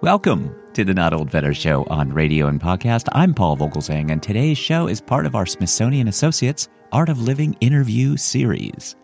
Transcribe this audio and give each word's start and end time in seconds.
Welcome 0.00 0.54
to 0.74 0.84
the 0.84 0.94
Not 0.94 1.12
Old 1.12 1.32
Better 1.32 1.52
Show 1.52 1.82
on 1.90 2.12
radio 2.12 2.46
and 2.46 2.60
podcast. 2.60 3.08
I'm 3.10 3.34
Paul 3.34 3.56
Vogelzang, 3.56 4.12
and 4.12 4.22
today's 4.22 4.56
show 4.56 4.86
is 4.86 5.00
part 5.00 5.26
of 5.26 5.34
our 5.34 5.44
Smithsonian 5.44 6.06
Associates 6.06 6.68
Art 6.92 7.08
of 7.08 7.20
Living 7.20 7.56
interview 7.60 8.16
series. 8.16 8.94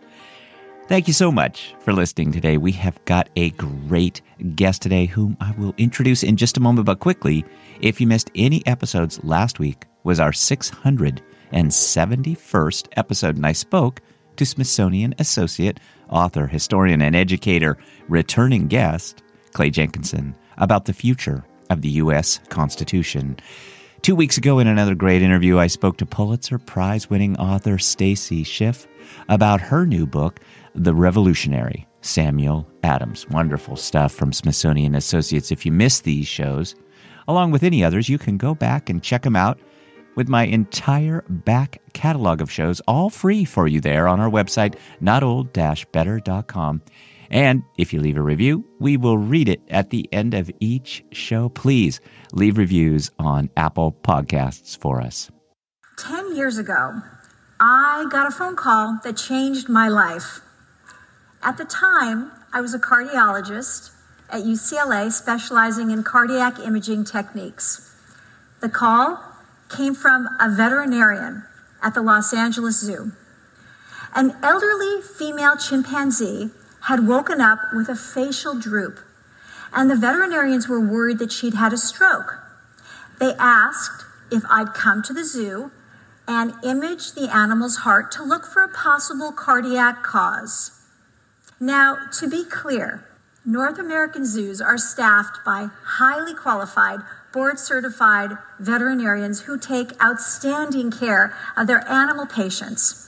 Thank 0.87 1.07
you 1.07 1.13
so 1.13 1.33
much 1.33 1.75
for 1.81 1.91
listening 1.91 2.31
today. 2.31 2.55
We 2.55 2.71
have 2.71 3.03
got 3.03 3.27
a 3.35 3.49
great 3.49 4.21
guest 4.55 4.83
today 4.83 5.05
whom 5.05 5.35
I 5.41 5.51
will 5.57 5.73
introduce 5.77 6.23
in 6.23 6.37
just 6.37 6.55
a 6.55 6.61
moment, 6.61 6.85
but 6.85 7.01
quickly, 7.01 7.43
if 7.81 7.99
you 7.99 8.07
missed 8.07 8.31
any 8.33 8.65
episodes 8.65 9.21
last 9.21 9.59
week, 9.59 9.83
was 10.05 10.21
our 10.21 10.31
671st 10.31 12.87
episode, 12.93 13.35
and 13.35 13.45
I 13.45 13.51
spoke 13.51 14.01
to 14.37 14.45
Smithsonian 14.45 15.13
Associate, 15.19 15.77
author, 16.09 16.47
historian, 16.47 17.01
and 17.01 17.17
educator, 17.17 17.77
returning 18.07 18.69
guest, 18.69 19.23
Clay 19.51 19.69
Jenkinson 19.69 20.37
about 20.57 20.85
the 20.85 20.93
future 20.93 21.43
of 21.69 21.81
the 21.81 21.89
U.S. 21.89 22.39
Constitution. 22.49 23.37
Two 24.01 24.15
weeks 24.15 24.37
ago, 24.37 24.59
in 24.59 24.67
another 24.67 24.93
great 24.93 25.21
interview, 25.23 25.57
I 25.57 25.67
spoke 25.67 25.97
to 25.97 26.05
Pulitzer 26.05 26.59
Prize 26.59 27.09
winning 27.09 27.35
author 27.37 27.77
Stacy 27.79 28.43
Schiff 28.43 28.87
about 29.29 29.61
her 29.61 29.85
new 29.85 30.05
book, 30.05 30.39
The 30.75 30.93
Revolutionary 30.93 31.87
Samuel 32.01 32.67
Adams. 32.83 33.27
Wonderful 33.29 33.75
stuff 33.75 34.13
from 34.13 34.31
Smithsonian 34.31 34.93
Associates. 34.93 35.51
If 35.51 35.65
you 35.65 35.71
missed 35.71 36.03
these 36.03 36.27
shows, 36.27 36.75
along 37.27 37.49
with 37.49 37.63
any 37.63 37.83
others, 37.83 38.07
you 38.07 38.19
can 38.19 38.37
go 38.37 38.53
back 38.53 38.89
and 38.91 39.01
check 39.01 39.23
them 39.23 39.35
out 39.35 39.59
with 40.15 40.29
my 40.29 40.45
entire 40.45 41.23
back 41.27 41.81
catalog 41.93 42.41
of 42.41 42.51
shows, 42.51 42.81
all 42.81 43.09
free 43.09 43.43
for 43.43 43.67
you 43.67 43.81
there 43.81 44.07
on 44.07 44.19
our 44.19 44.29
website, 44.29 44.75
notold-better.com. 45.01 46.81
And 47.29 47.63
if 47.77 47.93
you 47.93 47.99
leave 47.99 48.17
a 48.17 48.21
review, 48.21 48.65
we 48.79 48.97
will 48.97 49.17
read 49.17 49.49
it 49.49 49.61
at 49.69 49.89
the 49.89 50.07
end 50.11 50.33
of 50.33 50.51
each 50.59 51.03
show. 51.11 51.49
Please 51.49 51.99
leave 52.33 52.57
reviews 52.57 53.11
on 53.19 53.49
Apple 53.57 53.91
Podcasts 53.91 54.77
for 54.77 55.01
us. 55.01 55.31
10 55.97 56.35
years 56.35 56.57
ago, 56.57 57.01
I 57.59 58.05
got 58.09 58.27
a 58.27 58.31
phone 58.31 58.55
call 58.55 58.99
that 59.03 59.17
changed 59.17 59.69
my 59.69 59.87
life. 59.87 60.41
At 61.41 61.57
the 61.57 61.65
time, 61.65 62.31
I 62.53 62.61
was 62.61 62.73
a 62.73 62.79
cardiologist 62.79 63.91
at 64.29 64.43
UCLA 64.43 65.11
specializing 65.11 65.91
in 65.91 66.03
cardiac 66.03 66.59
imaging 66.59 67.05
techniques. 67.05 67.95
The 68.61 68.69
call 68.69 69.19
came 69.69 69.93
from 69.93 70.27
a 70.39 70.49
veterinarian 70.49 71.43
at 71.81 71.93
the 71.93 72.01
Los 72.01 72.33
Angeles 72.33 72.79
Zoo. 72.79 73.11
An 74.15 74.35
elderly 74.41 75.01
female 75.01 75.55
chimpanzee 75.57 76.49
had 76.85 77.07
woken 77.07 77.41
up 77.41 77.59
with 77.73 77.89
a 77.89 77.95
facial 77.95 78.53
droop, 78.53 78.99
and 79.73 79.89
the 79.89 79.95
veterinarians 79.95 80.67
were 80.67 80.79
worried 80.79 81.17
that 81.17 81.31
she'd 81.31 81.55
had 81.55 81.73
a 81.73 81.77
stroke. 81.77 82.37
They 83.19 83.33
asked 83.39 84.05
if 84.31 84.43
I'd 84.49 84.73
come 84.73 85.01
to 85.03 85.13
the 85.13 85.23
zoo 85.23 85.71
and 86.27 86.53
image 86.63 87.13
the 87.13 87.33
animal's 87.33 87.77
heart 87.77 88.11
to 88.11 88.23
look 88.23 88.45
for 88.45 88.61
a 88.61 88.67
possible 88.67 89.31
cardiac 89.31 90.03
cause. 90.03 90.71
Now, 91.59 91.97
to 92.19 92.29
be 92.29 92.43
clear, 92.43 93.03
North 93.43 93.79
American 93.79 94.25
zoos 94.25 94.61
are 94.61 94.77
staffed 94.77 95.43
by 95.43 95.69
highly 95.83 96.35
qualified, 96.35 96.99
board 97.31 97.59
certified 97.59 98.37
veterinarians 98.59 99.41
who 99.41 99.57
take 99.57 100.01
outstanding 100.03 100.91
care 100.91 101.33
of 101.57 101.65
their 101.67 101.87
animal 101.87 102.25
patients. 102.25 103.04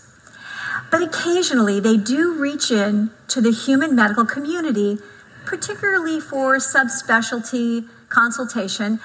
But 0.92 1.02
occasionally 1.02 1.80
they 1.80 1.97
do 1.97 2.39
reach 2.39 2.72
in 2.72 3.11
to 3.30 3.42
the 3.42 3.52
human 3.52 3.95
medical 3.95 4.25
community, 4.25 5.00
particularly 5.45 6.20
for 6.20 6.58
subspecialty 6.58 7.88
consultation. 8.09 9.00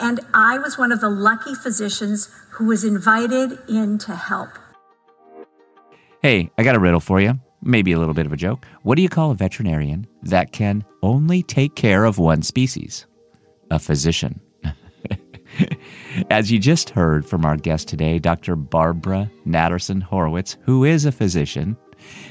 And 0.00 0.20
I 0.32 0.58
was 0.58 0.78
one 0.78 0.92
of 0.92 1.00
the 1.00 1.10
lucky 1.10 1.54
physicians 1.54 2.28
who 2.50 2.66
was 2.66 2.84
invited 2.84 3.58
in 3.68 3.98
to 3.98 4.14
help. 4.14 4.50
Hey, 6.22 6.50
I 6.58 6.62
got 6.62 6.74
a 6.74 6.80
riddle 6.80 7.00
for 7.00 7.20
you. 7.20 7.40
Maybe 7.62 7.92
a 7.92 7.98
little 7.98 8.14
bit 8.14 8.26
of 8.26 8.32
a 8.32 8.36
joke. 8.36 8.66
What 8.82 8.96
do 8.96 9.02
you 9.02 9.08
call 9.08 9.32
a 9.32 9.34
veterinarian 9.34 10.06
that 10.22 10.52
can 10.52 10.84
only 11.02 11.42
take 11.42 11.74
care 11.74 12.04
of 12.04 12.18
one 12.18 12.42
species? 12.42 13.06
A 13.70 13.78
physician. 13.78 14.40
As 16.30 16.52
you 16.52 16.58
just 16.58 16.90
heard 16.90 17.24
from 17.24 17.46
our 17.46 17.56
guest 17.56 17.88
today, 17.88 18.18
Dr. 18.18 18.54
Barbara 18.54 19.30
Natterson 19.46 20.02
Horowitz, 20.02 20.58
who 20.60 20.84
is 20.84 21.06
a 21.06 21.12
physician, 21.12 21.74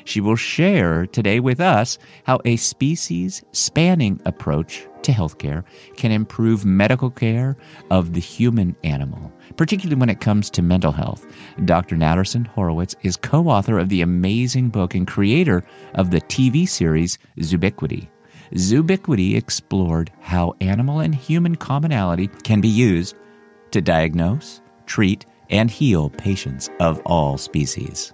she 0.06 0.22
will 0.22 0.36
share 0.36 1.08
today 1.08 1.40
with 1.40 1.60
us 1.60 1.98
how 2.24 2.40
a 2.46 2.58
species 2.58 3.42
spanning 3.54 4.22
approach 4.24 4.88
to 5.02 5.12
healthcare 5.12 5.64
can 5.96 6.12
improve 6.12 6.64
medical 6.64 7.10
care 7.10 7.58
of 7.90 8.14
the 8.14 8.20
human 8.20 8.76
animal, 8.84 9.34
particularly 9.56 10.00
when 10.00 10.10
it 10.10 10.22
comes 10.22 10.52
to 10.52 10.62
mental 10.62 10.92
health. 10.92 11.26
Dr. 11.66 11.96
Natterson 11.96 12.46
Horowitz 12.46 12.96
is 13.02 13.18
co 13.18 13.48
author 13.48 13.80
of 13.80 13.90
the 13.90 14.02
amazing 14.02 14.70
book 14.70 14.94
and 14.94 15.08
creator 15.08 15.64
of 15.96 16.12
the 16.12 16.22
TV 16.22 16.70
series 16.70 17.18
Zoobiquity. 17.40 18.08
Zoobiquity 18.54 19.36
explored 19.36 20.12
how 20.22 20.54
animal 20.62 21.00
and 21.00 21.16
human 21.16 21.56
commonality 21.56 22.28
can 22.44 22.62
be 22.62 22.70
used 22.70 23.16
to 23.72 23.82
diagnose, 23.82 24.62
treat, 24.86 25.26
and 25.50 25.72
heal 25.72 26.10
patients 26.10 26.70
of 26.80 27.02
all 27.06 27.38
species. 27.38 28.14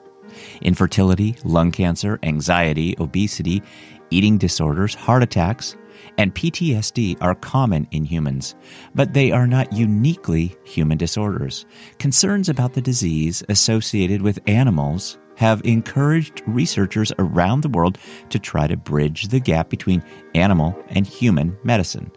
Infertility, 0.61 1.35
lung 1.43 1.71
cancer, 1.71 2.19
anxiety, 2.23 2.95
obesity, 2.99 3.61
eating 4.09 4.37
disorders, 4.37 4.95
heart 4.95 5.23
attacks, 5.23 5.75
and 6.17 6.33
PTSD 6.33 7.17
are 7.21 7.35
common 7.35 7.87
in 7.91 8.05
humans, 8.05 8.55
but 8.93 9.13
they 9.13 9.31
are 9.31 9.47
not 9.47 9.71
uniquely 9.73 10.55
human 10.63 10.97
disorders. 10.97 11.65
Concerns 11.99 12.49
about 12.49 12.73
the 12.73 12.81
disease 12.81 13.43
associated 13.49 14.21
with 14.21 14.39
animals 14.47 15.17
have 15.35 15.61
encouraged 15.65 16.43
researchers 16.45 17.11
around 17.17 17.61
the 17.61 17.69
world 17.69 17.97
to 18.29 18.37
try 18.37 18.67
to 18.67 18.77
bridge 18.77 19.29
the 19.29 19.39
gap 19.39 19.69
between 19.69 20.03
animal 20.35 20.77
and 20.89 21.07
human 21.07 21.57
medicine, 21.63 22.11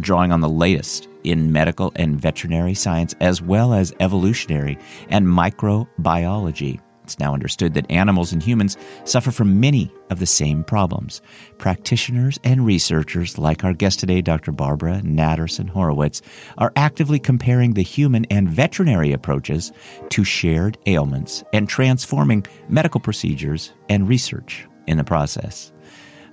drawing 0.00 0.32
on 0.32 0.40
the 0.40 0.48
latest 0.48 1.08
in 1.26 1.52
medical 1.52 1.92
and 1.96 2.20
veterinary 2.20 2.74
science, 2.74 3.14
as 3.20 3.42
well 3.42 3.74
as 3.74 3.92
evolutionary 4.00 4.78
and 5.08 5.26
microbiology. 5.26 6.80
It's 7.06 7.20
now 7.20 7.34
understood 7.34 7.74
that 7.74 7.88
animals 7.88 8.32
and 8.32 8.42
humans 8.42 8.76
suffer 9.04 9.30
from 9.30 9.60
many 9.60 9.92
of 10.10 10.18
the 10.18 10.26
same 10.26 10.64
problems. 10.64 11.22
Practitioners 11.56 12.36
and 12.42 12.66
researchers, 12.66 13.38
like 13.38 13.62
our 13.62 13.74
guest 13.74 14.00
today, 14.00 14.20
Dr. 14.20 14.50
Barbara 14.50 15.00
Natterson 15.04 15.68
Horowitz, 15.68 16.20
are 16.58 16.72
actively 16.74 17.20
comparing 17.20 17.74
the 17.74 17.82
human 17.82 18.24
and 18.24 18.48
veterinary 18.48 19.12
approaches 19.12 19.70
to 20.08 20.24
shared 20.24 20.78
ailments 20.86 21.44
and 21.52 21.68
transforming 21.68 22.44
medical 22.68 23.00
procedures 23.00 23.72
and 23.88 24.08
research 24.08 24.66
in 24.88 24.98
the 24.98 25.04
process 25.04 25.72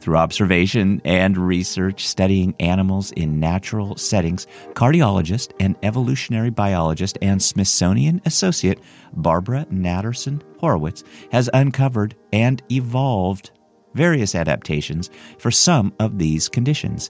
through 0.03 0.17
observation 0.17 1.01
and 1.05 1.37
research 1.37 2.05
studying 2.05 2.53
animals 2.59 3.13
in 3.13 3.39
natural 3.39 3.95
settings, 3.95 4.45
cardiologist 4.73 5.53
and 5.61 5.77
evolutionary 5.81 6.49
biologist 6.49 7.17
and 7.21 7.41
Smithsonian 7.41 8.21
associate 8.25 8.81
Barbara 9.13 9.65
Natterson 9.71 10.41
Horowitz 10.59 11.05
has 11.31 11.49
uncovered 11.53 12.15
and 12.33 12.61
evolved 12.69 13.51
various 13.93 14.35
adaptations 14.35 15.09
for 15.37 15.51
some 15.51 15.93
of 15.99 16.19
these 16.19 16.49
conditions. 16.49 17.09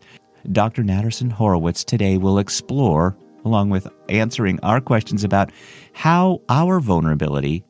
Dr. 0.51 0.83
Natterson 0.83 1.31
Horowitz 1.31 1.83
today 1.83 2.17
will 2.17 2.37
explore, 2.37 3.17
along 3.43 3.71
with 3.71 3.87
answering 4.09 4.59
our 4.61 4.79
questions 4.79 5.23
about 5.23 5.51
how 5.93 6.41
our 6.47 6.79
vulnerability 6.79 7.63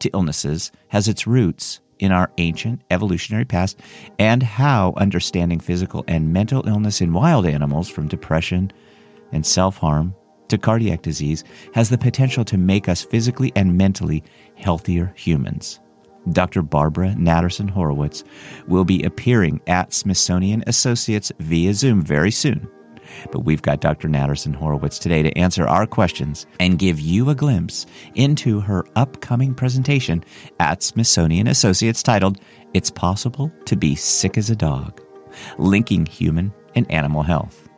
to 0.00 0.10
illnesses 0.12 0.70
has 0.88 1.08
its 1.08 1.26
roots 1.26 1.80
in 1.98 2.12
our 2.12 2.30
ancient 2.38 2.82
evolutionary 2.90 3.44
past 3.44 3.80
and 4.18 4.42
how 4.42 4.94
understanding 4.96 5.60
physical 5.60 6.04
and 6.08 6.32
mental 6.32 6.66
illness 6.68 7.00
in 7.00 7.12
wild 7.12 7.46
animals 7.46 7.88
from 7.88 8.08
depression 8.08 8.72
and 9.32 9.44
self 9.44 9.76
harm 9.76 10.14
to 10.48 10.58
cardiac 10.58 11.02
disease 11.02 11.44
has 11.74 11.88
the 11.90 11.98
potential 11.98 12.44
to 12.44 12.56
make 12.56 12.88
us 12.88 13.02
physically 13.02 13.52
and 13.56 13.76
mentally 13.76 14.22
healthier 14.56 15.12
humans. 15.16 15.80
Dr. 16.32 16.62
Barbara 16.62 17.14
Natterson 17.16 17.70
Horowitz 17.70 18.24
will 18.66 18.84
be 18.84 19.02
appearing 19.02 19.60
at 19.66 19.92
Smithsonian 19.92 20.64
Associates 20.66 21.30
via 21.38 21.72
Zoom 21.72 22.02
very 22.02 22.30
soon. 22.30 22.68
But 23.32 23.40
we've 23.40 23.62
got 23.62 23.80
Dr. 23.80 24.08
Natterson 24.08 24.54
Horowitz 24.54 24.98
today 24.98 25.22
to 25.22 25.36
answer 25.38 25.66
our 25.66 25.86
questions 25.86 26.46
and 26.60 26.78
give 26.78 27.00
you 27.00 27.30
a 27.30 27.34
glimpse 27.34 27.86
into 28.14 28.60
her 28.60 28.84
upcoming 28.96 29.54
presentation 29.54 30.24
at 30.60 30.82
Smithsonian 30.82 31.46
Associates 31.46 32.02
titled 32.02 32.38
It's 32.74 32.90
Possible 32.90 33.52
to 33.66 33.76
Be 33.76 33.94
Sick 33.94 34.38
as 34.38 34.50
a 34.50 34.56
Dog 34.56 35.00
Linking 35.58 36.06
Human 36.06 36.52
and 36.74 36.90
Animal 36.90 37.22
Health. 37.22 37.68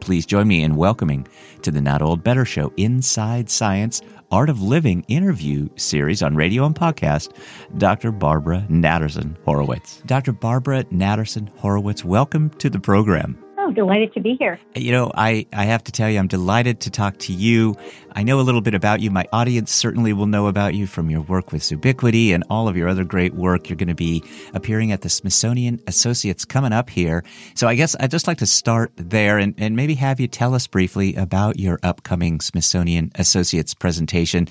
Please 0.00 0.24
join 0.24 0.48
me 0.48 0.62
in 0.62 0.76
welcoming 0.76 1.26
to 1.62 1.70
the 1.70 1.80
Not 1.80 2.02
Old 2.02 2.24
Better 2.24 2.44
Show 2.44 2.72
Inside 2.76 3.50
Science 3.50 4.00
Art 4.30 4.48
of 4.48 4.62
Living 4.62 5.04
interview 5.08 5.68
series 5.76 6.22
on 6.22 6.36
radio 6.36 6.64
and 6.64 6.74
podcast, 6.74 7.34
Dr. 7.76 8.10
Barbara 8.10 8.66
Natterson 8.70 9.36
Horowitz. 9.44 10.02
Dr. 10.06 10.32
Barbara 10.32 10.84
Natterson 10.84 11.48
Horowitz, 11.58 12.04
welcome 12.04 12.50
to 12.50 12.70
the 12.70 12.80
program. 12.80 13.38
Oh, 13.62 13.70
delighted 13.70 14.14
to 14.14 14.20
be 14.20 14.36
here. 14.38 14.58
You 14.74 14.90
know, 14.90 15.12
I, 15.14 15.46
I 15.52 15.64
have 15.64 15.84
to 15.84 15.92
tell 15.92 16.08
you, 16.08 16.18
I'm 16.18 16.28
delighted 16.28 16.80
to 16.80 16.90
talk 16.90 17.18
to 17.18 17.34
you. 17.34 17.76
I 18.12 18.22
know 18.22 18.40
a 18.40 18.42
little 18.42 18.62
bit 18.62 18.72
about 18.72 19.00
you. 19.00 19.10
My 19.10 19.26
audience 19.34 19.70
certainly 19.70 20.14
will 20.14 20.24
know 20.24 20.46
about 20.46 20.74
you 20.74 20.86
from 20.86 21.10
your 21.10 21.20
work 21.20 21.52
with 21.52 21.60
Zoobiquity 21.60 22.30
and 22.34 22.42
all 22.48 22.68
of 22.68 22.76
your 22.78 22.88
other 22.88 23.04
great 23.04 23.34
work. 23.34 23.68
You're 23.68 23.76
going 23.76 23.88
to 23.88 23.94
be 23.94 24.24
appearing 24.54 24.92
at 24.92 25.02
the 25.02 25.10
Smithsonian 25.10 25.78
Associates 25.86 26.46
coming 26.46 26.72
up 26.72 26.88
here. 26.88 27.22
So 27.54 27.68
I 27.68 27.74
guess 27.74 27.94
I'd 28.00 28.10
just 28.10 28.26
like 28.26 28.38
to 28.38 28.46
start 28.46 28.92
there 28.96 29.36
and, 29.36 29.54
and 29.58 29.76
maybe 29.76 29.94
have 29.96 30.20
you 30.20 30.26
tell 30.26 30.54
us 30.54 30.66
briefly 30.66 31.14
about 31.16 31.58
your 31.58 31.78
upcoming 31.82 32.40
Smithsonian 32.40 33.12
Associates 33.16 33.74
presentation. 33.74 34.48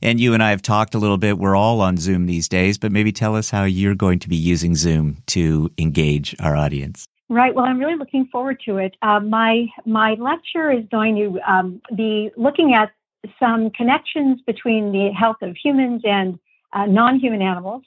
And 0.00 0.18
you 0.18 0.32
and 0.32 0.42
I 0.42 0.48
have 0.48 0.62
talked 0.62 0.94
a 0.94 0.98
little 0.98 1.18
bit. 1.18 1.36
We're 1.36 1.56
all 1.56 1.82
on 1.82 1.98
Zoom 1.98 2.24
these 2.24 2.48
days, 2.48 2.78
but 2.78 2.90
maybe 2.90 3.12
tell 3.12 3.36
us 3.36 3.50
how 3.50 3.64
you're 3.64 3.94
going 3.94 4.18
to 4.20 4.30
be 4.30 4.36
using 4.36 4.76
Zoom 4.76 5.18
to 5.26 5.70
engage 5.76 6.34
our 6.40 6.56
audience. 6.56 7.06
Right. 7.30 7.54
Well, 7.54 7.64
I'm 7.64 7.78
really 7.78 7.94
looking 7.94 8.26
forward 8.26 8.60
to 8.66 8.78
it. 8.78 8.96
Uh, 9.02 9.20
my 9.20 9.68
my 9.86 10.14
lecture 10.14 10.72
is 10.72 10.84
going 10.90 11.14
to 11.14 11.40
um, 11.48 11.80
be 11.94 12.32
looking 12.36 12.74
at 12.74 12.90
some 13.38 13.70
connections 13.70 14.40
between 14.48 14.90
the 14.90 15.12
health 15.12 15.36
of 15.40 15.56
humans 15.56 16.02
and 16.04 16.40
uh, 16.72 16.86
non-human 16.86 17.40
animals, 17.40 17.84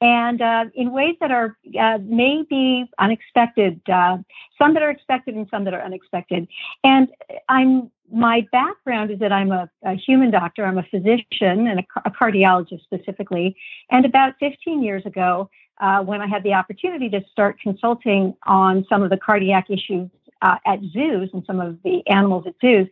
and 0.00 0.40
uh, 0.40 0.64
in 0.74 0.92
ways 0.92 1.14
that 1.20 1.30
are 1.30 1.58
uh, 1.78 1.98
maybe 2.04 2.90
unexpected. 2.98 3.82
Uh, 3.86 4.16
some 4.56 4.72
that 4.72 4.82
are 4.82 4.90
expected 4.90 5.34
and 5.34 5.46
some 5.50 5.64
that 5.64 5.74
are 5.74 5.82
unexpected. 5.82 6.48
And 6.82 7.08
I'm 7.50 7.90
my 8.10 8.46
background 8.50 9.10
is 9.10 9.18
that 9.18 9.30
I'm 9.32 9.52
a, 9.52 9.68
a 9.84 9.92
human 9.94 10.30
doctor. 10.30 10.64
I'm 10.64 10.78
a 10.78 10.84
physician 10.84 11.66
and 11.66 11.80
a, 11.80 11.84
a 12.06 12.10
cardiologist 12.10 12.82
specifically. 12.84 13.56
And 13.90 14.06
about 14.06 14.34
15 14.40 14.82
years 14.82 15.04
ago, 15.04 15.50
uh, 15.80 16.00
when 16.00 16.20
I 16.20 16.26
had 16.26 16.42
the 16.42 16.54
opportunity 16.54 17.08
to 17.10 17.20
start 17.30 17.60
consulting 17.60 18.34
on 18.46 18.84
some 18.88 19.02
of 19.02 19.10
the 19.10 19.16
cardiac 19.16 19.66
issues 19.70 20.08
uh, 20.42 20.56
at 20.66 20.80
zoos 20.92 21.30
and 21.32 21.44
some 21.46 21.60
of 21.60 21.78
the 21.82 22.02
animals 22.08 22.44
at 22.46 22.54
zoos, 22.60 22.88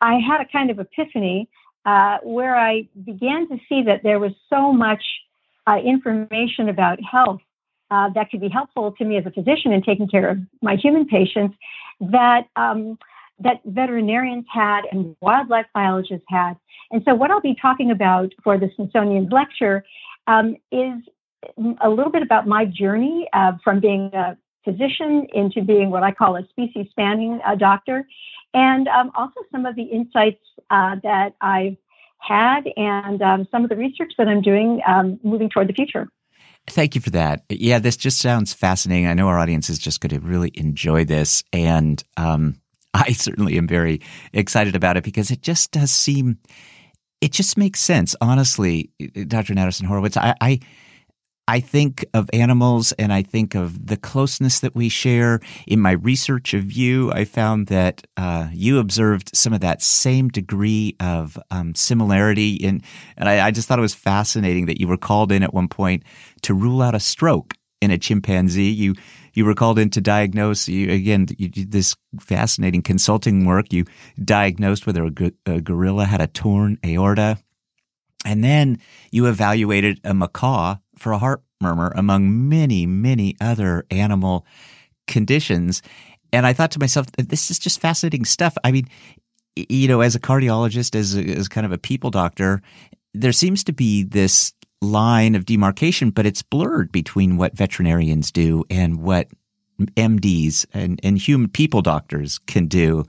I 0.00 0.14
had 0.14 0.40
a 0.40 0.46
kind 0.46 0.70
of 0.70 0.78
epiphany 0.78 1.48
uh, 1.84 2.18
where 2.22 2.56
I 2.56 2.88
began 3.04 3.48
to 3.48 3.58
see 3.68 3.82
that 3.84 4.02
there 4.02 4.18
was 4.18 4.32
so 4.50 4.72
much 4.72 5.02
uh, 5.66 5.78
information 5.78 6.68
about 6.68 6.98
health 7.02 7.40
uh, 7.90 8.10
that 8.14 8.30
could 8.30 8.40
be 8.40 8.48
helpful 8.48 8.92
to 8.92 9.04
me 9.04 9.16
as 9.16 9.26
a 9.26 9.30
physician 9.30 9.72
in 9.72 9.82
taking 9.82 10.08
care 10.08 10.28
of 10.28 10.38
my 10.62 10.76
human 10.76 11.06
patients 11.06 11.56
that 12.00 12.46
um, 12.56 12.98
that 13.40 13.60
veterinarians 13.64 14.44
had 14.52 14.82
and 14.90 15.16
wildlife 15.20 15.66
biologists 15.72 16.26
had. 16.28 16.54
And 16.90 17.02
so, 17.04 17.14
what 17.14 17.30
I'll 17.30 17.40
be 17.40 17.56
talking 17.60 17.90
about 17.90 18.32
for 18.42 18.58
the 18.58 18.70
Smithsonian 18.76 19.28
lecture 19.28 19.84
um, 20.26 20.56
is 20.70 20.98
a 21.80 21.88
little 21.88 22.10
bit 22.10 22.22
about 22.22 22.46
my 22.46 22.64
journey 22.64 23.28
uh, 23.32 23.52
from 23.62 23.80
being 23.80 24.10
a 24.14 24.36
physician 24.64 25.26
into 25.32 25.62
being 25.62 25.90
what 25.90 26.02
I 26.02 26.12
call 26.12 26.36
a 26.36 26.46
species 26.48 26.86
spanning 26.90 27.40
uh, 27.46 27.54
doctor, 27.54 28.06
and 28.54 28.88
um, 28.88 29.10
also 29.14 29.40
some 29.52 29.66
of 29.66 29.76
the 29.76 29.84
insights 29.84 30.42
uh, 30.70 30.96
that 31.02 31.34
I've 31.40 31.76
had 32.18 32.68
and 32.76 33.22
um, 33.22 33.46
some 33.50 33.62
of 33.62 33.70
the 33.70 33.76
research 33.76 34.12
that 34.18 34.28
I'm 34.28 34.42
doing 34.42 34.80
um, 34.86 35.20
moving 35.22 35.48
toward 35.48 35.68
the 35.68 35.72
future. 35.72 36.08
Thank 36.66 36.94
you 36.94 37.00
for 37.00 37.10
that. 37.10 37.44
Yeah, 37.48 37.78
this 37.78 37.96
just 37.96 38.18
sounds 38.18 38.52
fascinating. 38.52 39.06
I 39.06 39.14
know 39.14 39.28
our 39.28 39.38
audience 39.38 39.70
is 39.70 39.78
just 39.78 40.00
going 40.00 40.20
to 40.20 40.26
really 40.26 40.50
enjoy 40.54 41.04
this. 41.04 41.42
And 41.52 42.02
um, 42.16 42.60
I 42.94 43.12
certainly 43.12 43.56
am 43.56 43.66
very 43.66 44.00
excited 44.32 44.76
about 44.76 44.96
it 44.96 45.04
because 45.04 45.30
it 45.30 45.42
just 45.42 45.72
does 45.72 45.90
seem, 45.90 46.38
it 47.20 47.32
just 47.32 47.56
makes 47.56 47.80
sense. 47.80 48.14
Honestly, 48.20 48.90
Dr. 49.26 49.54
Natterson 49.54 49.84
Horowitz, 49.84 50.16
I, 50.16 50.34
I 50.40 50.60
I 51.48 51.60
think 51.60 52.04
of 52.12 52.28
animals 52.34 52.92
and 52.92 53.10
I 53.10 53.22
think 53.22 53.54
of 53.54 53.86
the 53.86 53.96
closeness 53.96 54.60
that 54.60 54.74
we 54.74 54.90
share. 54.90 55.40
In 55.66 55.80
my 55.80 55.92
research 55.92 56.52
of 56.52 56.70
you, 56.70 57.10
I 57.10 57.24
found 57.24 57.68
that 57.68 58.06
uh, 58.18 58.48
you 58.52 58.78
observed 58.78 59.34
some 59.34 59.54
of 59.54 59.60
that 59.60 59.80
same 59.80 60.28
degree 60.28 60.94
of 61.00 61.38
um, 61.50 61.74
similarity. 61.74 62.52
In, 62.56 62.82
and 63.16 63.30
I, 63.30 63.46
I 63.46 63.50
just 63.50 63.66
thought 63.66 63.78
it 63.78 63.82
was 63.82 63.94
fascinating 63.94 64.66
that 64.66 64.78
you 64.78 64.86
were 64.86 64.98
called 64.98 65.32
in 65.32 65.42
at 65.42 65.54
one 65.54 65.68
point 65.68 66.02
to 66.42 66.52
rule 66.52 66.82
out 66.82 66.94
a 66.94 67.00
stroke 67.00 67.54
in 67.80 67.90
a 67.90 67.96
chimpanzee. 67.96 68.70
You 68.70 68.94
you 69.32 69.46
were 69.46 69.54
called 69.54 69.78
in 69.78 69.88
to 69.90 70.02
diagnose. 70.02 70.68
You, 70.68 70.90
again, 70.90 71.28
you 71.38 71.48
did 71.48 71.72
this 71.72 71.96
fascinating 72.20 72.82
consulting 72.82 73.46
work. 73.46 73.72
You 73.72 73.84
diagnosed 74.22 74.86
whether 74.86 75.04
a, 75.04 75.32
a 75.46 75.60
gorilla 75.62 76.04
had 76.04 76.20
a 76.20 76.26
torn 76.26 76.76
aorta, 76.84 77.38
and 78.24 78.42
then 78.42 78.78
you 79.10 79.26
evaluated 79.26 80.00
a 80.04 80.14
macaw 80.14 80.76
for 80.96 81.12
a 81.12 81.18
heart 81.18 81.42
murmur 81.60 81.92
among 81.96 82.48
many, 82.48 82.86
many 82.86 83.36
other 83.40 83.84
animal 83.90 84.46
conditions. 85.06 85.82
And 86.32 86.46
I 86.46 86.52
thought 86.52 86.72
to 86.72 86.78
myself, 86.78 87.06
this 87.12 87.50
is 87.50 87.58
just 87.58 87.80
fascinating 87.80 88.24
stuff. 88.24 88.56
I 88.64 88.72
mean, 88.72 88.88
you 89.56 89.88
know, 89.88 90.00
as 90.00 90.14
a 90.14 90.20
cardiologist, 90.20 90.94
as, 90.94 91.16
a, 91.16 91.24
as 91.24 91.48
kind 91.48 91.64
of 91.64 91.72
a 91.72 91.78
people 91.78 92.10
doctor, 92.10 92.62
there 93.14 93.32
seems 93.32 93.64
to 93.64 93.72
be 93.72 94.04
this 94.04 94.52
line 94.80 95.34
of 95.34 95.44
demarcation, 95.44 96.10
but 96.10 96.26
it's 96.26 96.42
blurred 96.42 96.92
between 96.92 97.36
what 97.36 97.56
veterinarians 97.56 98.30
do 98.30 98.64
and 98.70 99.02
what 99.02 99.28
MDs 99.80 100.66
and, 100.72 101.00
and 101.02 101.18
human 101.18 101.48
people 101.48 101.82
doctors 101.82 102.38
can 102.46 102.66
do. 102.66 103.04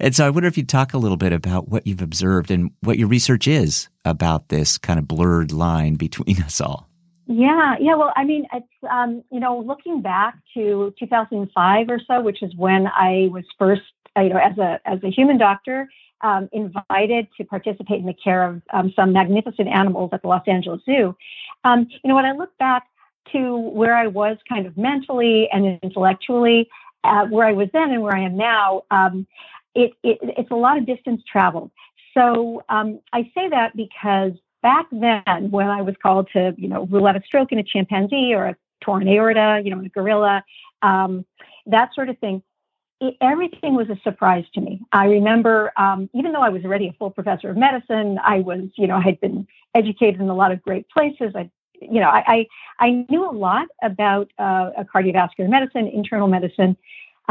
And 0.00 0.16
so 0.16 0.26
I 0.26 0.30
wonder 0.30 0.48
if 0.48 0.56
you'd 0.56 0.68
talk 0.68 0.94
a 0.94 0.98
little 0.98 1.18
bit 1.18 1.32
about 1.32 1.68
what 1.68 1.86
you've 1.86 2.00
observed 2.00 2.50
and 2.50 2.70
what 2.80 2.98
your 2.98 3.06
research 3.06 3.46
is 3.46 3.88
about 4.04 4.48
this 4.48 4.78
kind 4.78 4.98
of 4.98 5.06
blurred 5.06 5.52
line 5.52 5.94
between 5.94 6.42
us 6.42 6.60
all. 6.60 6.88
Yeah, 7.26 7.76
yeah. 7.78 7.94
Well, 7.94 8.12
I 8.16 8.24
mean, 8.24 8.46
it's 8.52 8.66
um, 8.90 9.22
you 9.30 9.38
know, 9.38 9.60
looking 9.60 10.02
back 10.02 10.34
to 10.54 10.92
2005 10.98 11.88
or 11.88 12.00
so, 12.04 12.20
which 12.22 12.42
is 12.42 12.52
when 12.56 12.88
I 12.88 13.28
was 13.30 13.44
first, 13.56 13.82
you 14.16 14.30
know, 14.30 14.38
as 14.38 14.58
a 14.58 14.80
as 14.84 14.98
a 15.04 15.10
human 15.10 15.38
doctor, 15.38 15.88
um, 16.22 16.48
invited 16.50 17.28
to 17.36 17.44
participate 17.44 18.00
in 18.00 18.06
the 18.06 18.14
care 18.14 18.42
of 18.42 18.62
um, 18.72 18.92
some 18.96 19.12
magnificent 19.12 19.68
animals 19.68 20.10
at 20.12 20.22
the 20.22 20.28
Los 20.28 20.42
Angeles 20.48 20.80
Zoo. 20.84 21.14
Um, 21.62 21.86
you 22.02 22.08
know, 22.08 22.16
when 22.16 22.24
I 22.24 22.32
look 22.32 22.56
back 22.58 22.86
to 23.32 23.56
where 23.58 23.94
I 23.94 24.08
was, 24.08 24.36
kind 24.48 24.66
of 24.66 24.76
mentally 24.76 25.48
and 25.52 25.78
intellectually, 25.84 26.68
uh, 27.04 27.26
where 27.26 27.46
I 27.46 27.52
was 27.52 27.68
then 27.72 27.92
and 27.92 28.02
where 28.02 28.16
I 28.16 28.22
am 28.22 28.36
now, 28.36 28.82
um, 28.90 29.26
it, 29.74 29.92
it, 30.02 30.18
it's 30.22 30.50
a 30.50 30.54
lot 30.56 30.78
of 30.78 30.86
distance 30.86 31.22
traveled. 31.30 31.70
So 32.14 32.62
um, 32.68 33.00
I 33.12 33.30
say 33.34 33.48
that 33.48 33.76
because 33.76 34.32
back 34.62 34.86
then, 34.90 35.50
when 35.50 35.68
I 35.68 35.82
was 35.82 35.94
called 36.02 36.28
to, 36.32 36.54
you 36.56 36.68
know, 36.68 36.86
rule 36.86 37.06
out 37.06 37.16
a 37.16 37.22
stroke 37.24 37.52
in 37.52 37.58
a 37.58 37.62
chimpanzee 37.62 38.34
or 38.34 38.46
a 38.46 38.56
torn 38.80 39.08
aorta, 39.08 39.60
you 39.64 39.70
know, 39.70 39.78
in 39.78 39.86
a 39.86 39.90
gorilla, 39.90 40.44
um, 40.82 41.24
that 41.66 41.94
sort 41.94 42.08
of 42.08 42.18
thing, 42.18 42.42
it, 43.00 43.16
everything 43.20 43.74
was 43.74 43.88
a 43.88 43.98
surprise 44.02 44.44
to 44.54 44.60
me. 44.60 44.80
I 44.92 45.06
remember, 45.06 45.72
um, 45.76 46.10
even 46.14 46.32
though 46.32 46.42
I 46.42 46.48
was 46.48 46.64
already 46.64 46.88
a 46.88 46.92
full 46.94 47.10
professor 47.10 47.50
of 47.50 47.56
medicine, 47.56 48.18
I 48.24 48.40
was, 48.40 48.68
you 48.76 48.86
know, 48.86 48.96
I 48.96 49.02
had 49.02 49.20
been 49.20 49.46
educated 49.74 50.20
in 50.20 50.28
a 50.28 50.34
lot 50.34 50.52
of 50.52 50.60
great 50.62 50.88
places. 50.90 51.32
I, 51.34 51.50
you 51.80 52.00
know, 52.00 52.08
I, 52.08 52.24
I, 52.26 52.46
I 52.86 53.06
knew 53.08 53.28
a 53.28 53.32
lot 53.32 53.68
about 53.82 54.30
uh, 54.38 54.70
cardiovascular 54.94 55.48
medicine, 55.48 55.86
internal 55.86 56.28
medicine. 56.28 56.76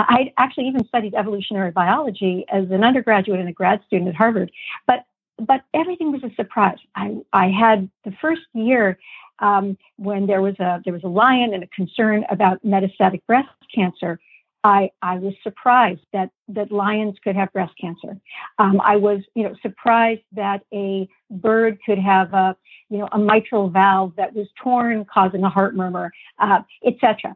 I 0.08 0.34
actually 0.38 0.68
even 0.68 0.86
studied 0.88 1.16
evolutionary 1.16 1.72
biology 1.72 2.46
as 2.50 2.70
an 2.72 2.84
undergraduate 2.84 3.40
and 3.40 3.50
a 3.50 3.54
grad 3.54 3.82
student 3.88 4.10
at 4.10 4.16
Harvard. 4.16 4.52
But 4.88 5.06
but 5.40 5.62
everything 5.74 6.12
was 6.12 6.24
a 6.24 6.34
surprise. 6.36 6.78
I, 6.96 7.16
I 7.32 7.48
had 7.48 7.90
the 8.04 8.12
first 8.22 8.42
year 8.54 9.00
um, 9.40 9.78
when 9.98 10.28
there 10.28 10.42
was 10.42 10.60
a 10.60 10.82
there 10.84 10.94
was 10.94 11.04
a 11.04 11.08
lion 11.08 11.54
and 11.54 11.64
a 11.64 11.68
concern 11.68 12.26
about 12.30 12.64
metastatic 12.66 13.26
breast 13.26 13.50
cancer. 13.74 14.20
I, 14.62 14.92
I 15.02 15.16
was 15.16 15.34
surprised 15.42 16.02
that 16.12 16.32
that 16.50 16.70
lions 16.70 17.16
could 17.24 17.38
have 17.38 17.54
breast 17.54 17.72
cancer. 17.80 18.18
Um, 18.58 18.82
I 18.84 18.98
was 18.98 19.22
you 19.34 19.44
know 19.44 19.56
surprised 19.62 20.24
that 20.34 20.66
a 20.74 21.08
bird 21.32 21.80
could 21.86 22.00
have 22.00 22.34
a 22.34 22.56
you 22.90 22.98
know 22.98 23.08
a 23.12 23.18
mitral 23.20 23.70
valve 23.70 24.14
that 24.18 24.34
was 24.36 24.48
torn, 24.62 25.06
causing 25.06 25.44
a 25.44 25.50
heart 25.50 25.76
murmur, 25.76 26.12
uh, 26.40 26.62
etc. 26.86 27.36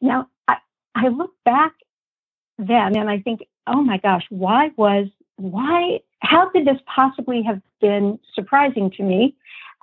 Now 0.00 0.28
I, 0.48 0.56
I 0.96 1.08
look 1.08 1.32
back 1.44 1.72
then 2.58 2.96
and 2.96 3.10
I 3.10 3.20
think, 3.20 3.46
oh 3.66 3.82
my 3.82 3.98
gosh, 3.98 4.24
why 4.30 4.70
was 4.76 5.06
why 5.36 6.00
how 6.20 6.48
could 6.50 6.66
this 6.66 6.78
possibly 6.86 7.42
have 7.42 7.60
been 7.80 8.18
surprising 8.34 8.90
to 8.92 9.02
me? 9.02 9.34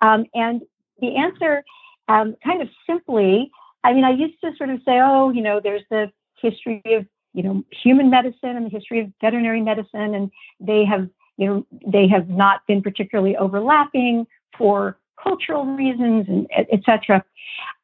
Um, 0.02 0.26
and 0.34 0.62
the 1.00 1.16
answer, 1.16 1.64
um, 2.08 2.36
kind 2.44 2.62
of 2.62 2.70
simply, 2.88 3.52
I 3.84 3.94
mean, 3.94 4.04
I 4.04 4.12
used 4.12 4.40
to 4.42 4.52
sort 4.58 4.70
of 4.70 4.80
say, 4.86 5.00
oh, 5.02 5.30
you 5.30 5.42
know, 5.42 5.60
there's 5.62 5.84
the 5.90 6.12
history 6.42 6.82
of, 6.86 7.06
you 7.34 7.44
know, 7.44 7.64
human 7.72 8.10
medicine 8.10 8.56
and 8.56 8.66
the 8.66 8.70
history 8.70 9.00
of 9.02 9.12
veterinary 9.22 9.62
medicine, 9.62 10.16
and 10.16 10.32
they 10.60 10.84
have, 10.86 11.10
you 11.38 11.48
know, 11.48 11.66
they 11.86 12.08
have 12.08 12.30
not 12.30 12.66
been 12.68 12.82
particularly 12.82 13.36
overlapping 13.38 14.26
for 14.58 14.98
cultural 15.22 15.66
reasons 15.66 16.26
and 16.28 16.48
etc. 16.72 17.24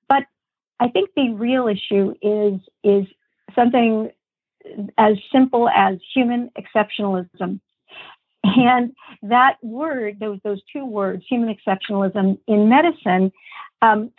But 0.10 0.24
I 0.80 0.90
think 0.90 1.12
the 1.16 1.32
real 1.34 1.68
issue 1.68 2.14
is 2.22 2.60
is 2.84 3.06
something 3.56 4.12
as 4.98 5.18
simple 5.32 5.70
as 5.70 5.98
human 6.14 6.50
exceptionalism. 6.58 7.60
And 8.44 8.94
that 9.24 9.58
word, 9.62 10.20
those 10.20 10.40
those 10.44 10.62
two 10.72 10.86
words, 10.86 11.24
human 11.28 11.54
exceptionalism 11.54 12.38
in 12.48 12.70
medicine, 12.70 13.32
um, 13.82 14.12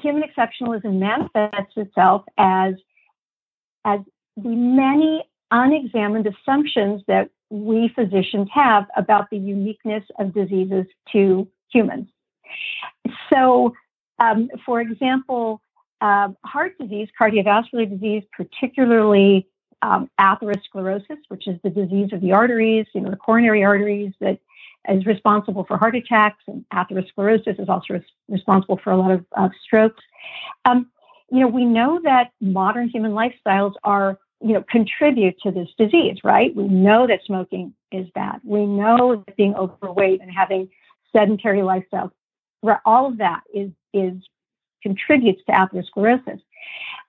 human 0.00 0.22
exceptionalism 0.22 0.98
manifests 0.98 1.76
itself 1.76 2.24
as 2.38 2.74
as 3.84 4.00
the 4.36 4.48
many 4.48 5.24
unexamined 5.50 6.26
assumptions 6.26 7.02
that 7.06 7.30
we 7.50 7.90
physicians 7.94 8.48
have 8.52 8.86
about 8.96 9.30
the 9.30 9.36
uniqueness 9.36 10.04
of 10.18 10.34
diseases 10.34 10.86
to 11.12 11.48
humans. 11.72 12.08
So, 13.32 13.74
um, 14.18 14.48
for 14.66 14.80
example, 14.80 15.60
uh, 16.00 16.28
heart 16.44 16.72
disease, 16.80 17.08
cardiovascular 17.20 17.88
disease, 17.88 18.24
particularly 18.36 19.46
um, 19.82 20.10
atherosclerosis, 20.20 21.18
which 21.28 21.46
is 21.46 21.58
the 21.62 21.70
disease 21.70 22.12
of 22.12 22.20
the 22.20 22.32
arteries, 22.32 22.86
you 22.94 23.00
know, 23.00 23.10
the 23.10 23.16
coronary 23.16 23.64
arteries 23.64 24.12
that 24.20 24.38
is 24.88 25.06
responsible 25.06 25.64
for 25.64 25.78
heart 25.78 25.96
attacks, 25.96 26.42
and 26.46 26.64
atherosclerosis 26.72 27.60
is 27.60 27.68
also 27.68 27.94
res- 27.94 28.02
responsible 28.28 28.78
for 28.82 28.90
a 28.90 28.96
lot 28.96 29.10
of 29.10 29.24
uh, 29.36 29.48
strokes. 29.64 30.02
Um, 30.64 30.90
you 31.30 31.40
know, 31.40 31.48
we 31.48 31.64
know 31.64 32.00
that 32.04 32.32
modern 32.40 32.88
human 32.88 33.12
lifestyles 33.12 33.72
are, 33.82 34.18
you 34.40 34.52
know, 34.52 34.64
contribute 34.70 35.38
to 35.42 35.50
this 35.50 35.68
disease, 35.78 36.18
right? 36.22 36.54
We 36.54 36.64
know 36.64 37.06
that 37.06 37.20
smoking 37.24 37.74
is 37.92 38.06
bad. 38.14 38.40
We 38.44 38.66
know 38.66 39.24
that 39.26 39.36
being 39.36 39.54
overweight 39.54 40.20
and 40.20 40.30
having 40.30 40.68
sedentary 41.12 41.60
lifestyles, 41.60 42.10
all 42.84 43.06
of 43.06 43.18
that 43.18 43.42
is 43.52 43.70
is 43.92 44.14
contributes 44.82 45.42
to 45.46 45.52
atherosclerosis. 45.52 46.40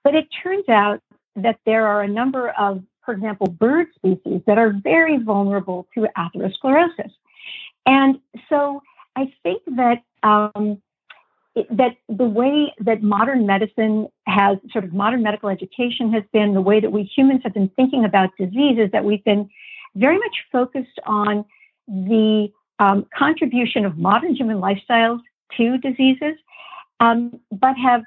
But 0.02 0.14
it 0.14 0.26
turns 0.42 0.68
out 0.68 1.02
that 1.36 1.58
there 1.66 1.86
are 1.86 2.02
a 2.02 2.08
number 2.08 2.50
of, 2.50 2.82
for 3.04 3.14
example, 3.14 3.46
bird 3.46 3.88
species 3.94 4.40
that 4.46 4.58
are 4.58 4.72
very 4.82 5.18
vulnerable 5.18 5.86
to 5.94 6.06
atherosclerosis. 6.16 7.12
And 7.84 8.18
so 8.48 8.82
I 9.14 9.32
think 9.42 9.62
that 9.76 10.02
um, 10.22 10.82
it, 11.54 11.74
that 11.76 11.96
the 12.08 12.24
way 12.24 12.74
that 12.80 13.02
modern 13.02 13.46
medicine 13.46 14.08
has 14.26 14.58
sort 14.72 14.84
of 14.84 14.92
modern 14.92 15.22
medical 15.22 15.48
education 15.48 16.12
has 16.12 16.24
been 16.32 16.52
the 16.52 16.60
way 16.60 16.80
that 16.80 16.90
we 16.90 17.04
humans 17.04 17.40
have 17.44 17.54
been 17.54 17.70
thinking 17.70 18.04
about 18.04 18.30
disease 18.38 18.78
is 18.78 18.90
that 18.92 19.04
we've 19.04 19.24
been 19.24 19.48
very 19.94 20.18
much 20.18 20.36
focused 20.52 21.00
on 21.06 21.44
the 21.88 22.48
um, 22.78 23.06
contribution 23.16 23.86
of 23.86 23.96
modern 23.96 24.34
human 24.34 24.58
lifestyles 24.58 25.20
to 25.56 25.78
diseases, 25.78 26.34
um, 27.00 27.40
but 27.52 27.74
have 27.76 28.02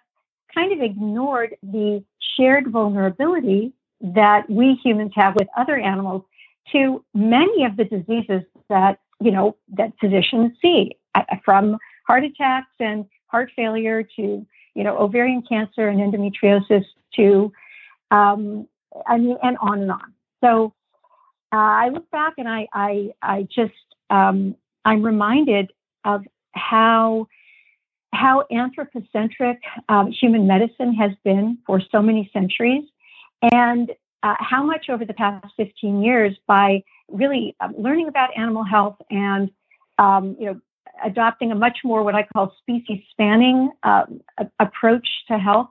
kind 0.53 0.71
of 0.71 0.81
ignored 0.81 1.55
the 1.63 2.03
shared 2.39 2.72
vulnerability 2.72 3.74
that 4.01 4.50
we 4.50 4.79
humans 4.84 5.12
have 5.15 5.36
with 5.36 5.48
other 5.58 5.77
animals 5.77 6.24
to 6.72 7.03
many 7.13 7.65
of 7.65 7.75
the 7.75 7.84
diseases 7.86 8.43
that 8.69 9.00
you 9.19 9.31
know 9.31 9.55
that 9.74 9.91
physicians 10.00 10.51
see 10.62 10.96
uh, 11.15 11.24
from 11.43 11.77
heart 12.08 12.24
attacks 12.24 12.72
and 12.79 13.05
heart 13.27 13.51
failure 13.55 14.03
to 14.03 14.46
you 14.75 14.84
know 14.84 14.98
ovarian 14.98 15.43
cancer 15.48 15.88
and 15.88 16.00
endometriosis 16.00 16.86
to 17.15 17.51
um, 18.12 18.67
I 19.08 19.17
mean 19.17 19.38
and 19.43 19.58
on 19.60 19.81
and 19.81 19.91
on. 19.91 20.13
So 20.41 20.74
uh, 21.51 21.58
I 21.58 21.89
look 21.89 22.10
back 22.12 22.34
and 22.38 22.48
I 22.48 22.67
I 22.74 23.13
I 23.22 23.48
just 23.53 23.74
um, 24.10 24.55
I'm 24.86 25.03
reminded 25.03 25.72
of 26.05 26.24
how 26.53 27.27
how 28.13 28.45
anthropocentric 28.51 29.59
um, 29.87 30.11
human 30.11 30.47
medicine 30.47 30.93
has 30.93 31.11
been 31.23 31.57
for 31.65 31.81
so 31.91 32.01
many 32.01 32.29
centuries, 32.33 32.83
and 33.51 33.91
uh, 34.23 34.35
how 34.39 34.63
much 34.63 34.89
over 34.89 35.05
the 35.05 35.13
past 35.13 35.45
15 35.57 36.01
years 36.01 36.35
by 36.47 36.83
really 37.07 37.55
um, 37.61 37.73
learning 37.77 38.07
about 38.07 38.35
animal 38.37 38.63
health 38.63 38.97
and 39.09 39.49
um, 39.97 40.35
you 40.39 40.45
know 40.47 40.61
adopting 41.03 41.51
a 41.51 41.55
much 41.55 41.79
more 41.83 42.03
what 42.03 42.15
I 42.15 42.23
call 42.33 42.53
species 42.59 43.01
spanning 43.11 43.71
um, 43.83 44.21
approach 44.59 45.07
to 45.29 45.37
health. 45.37 45.69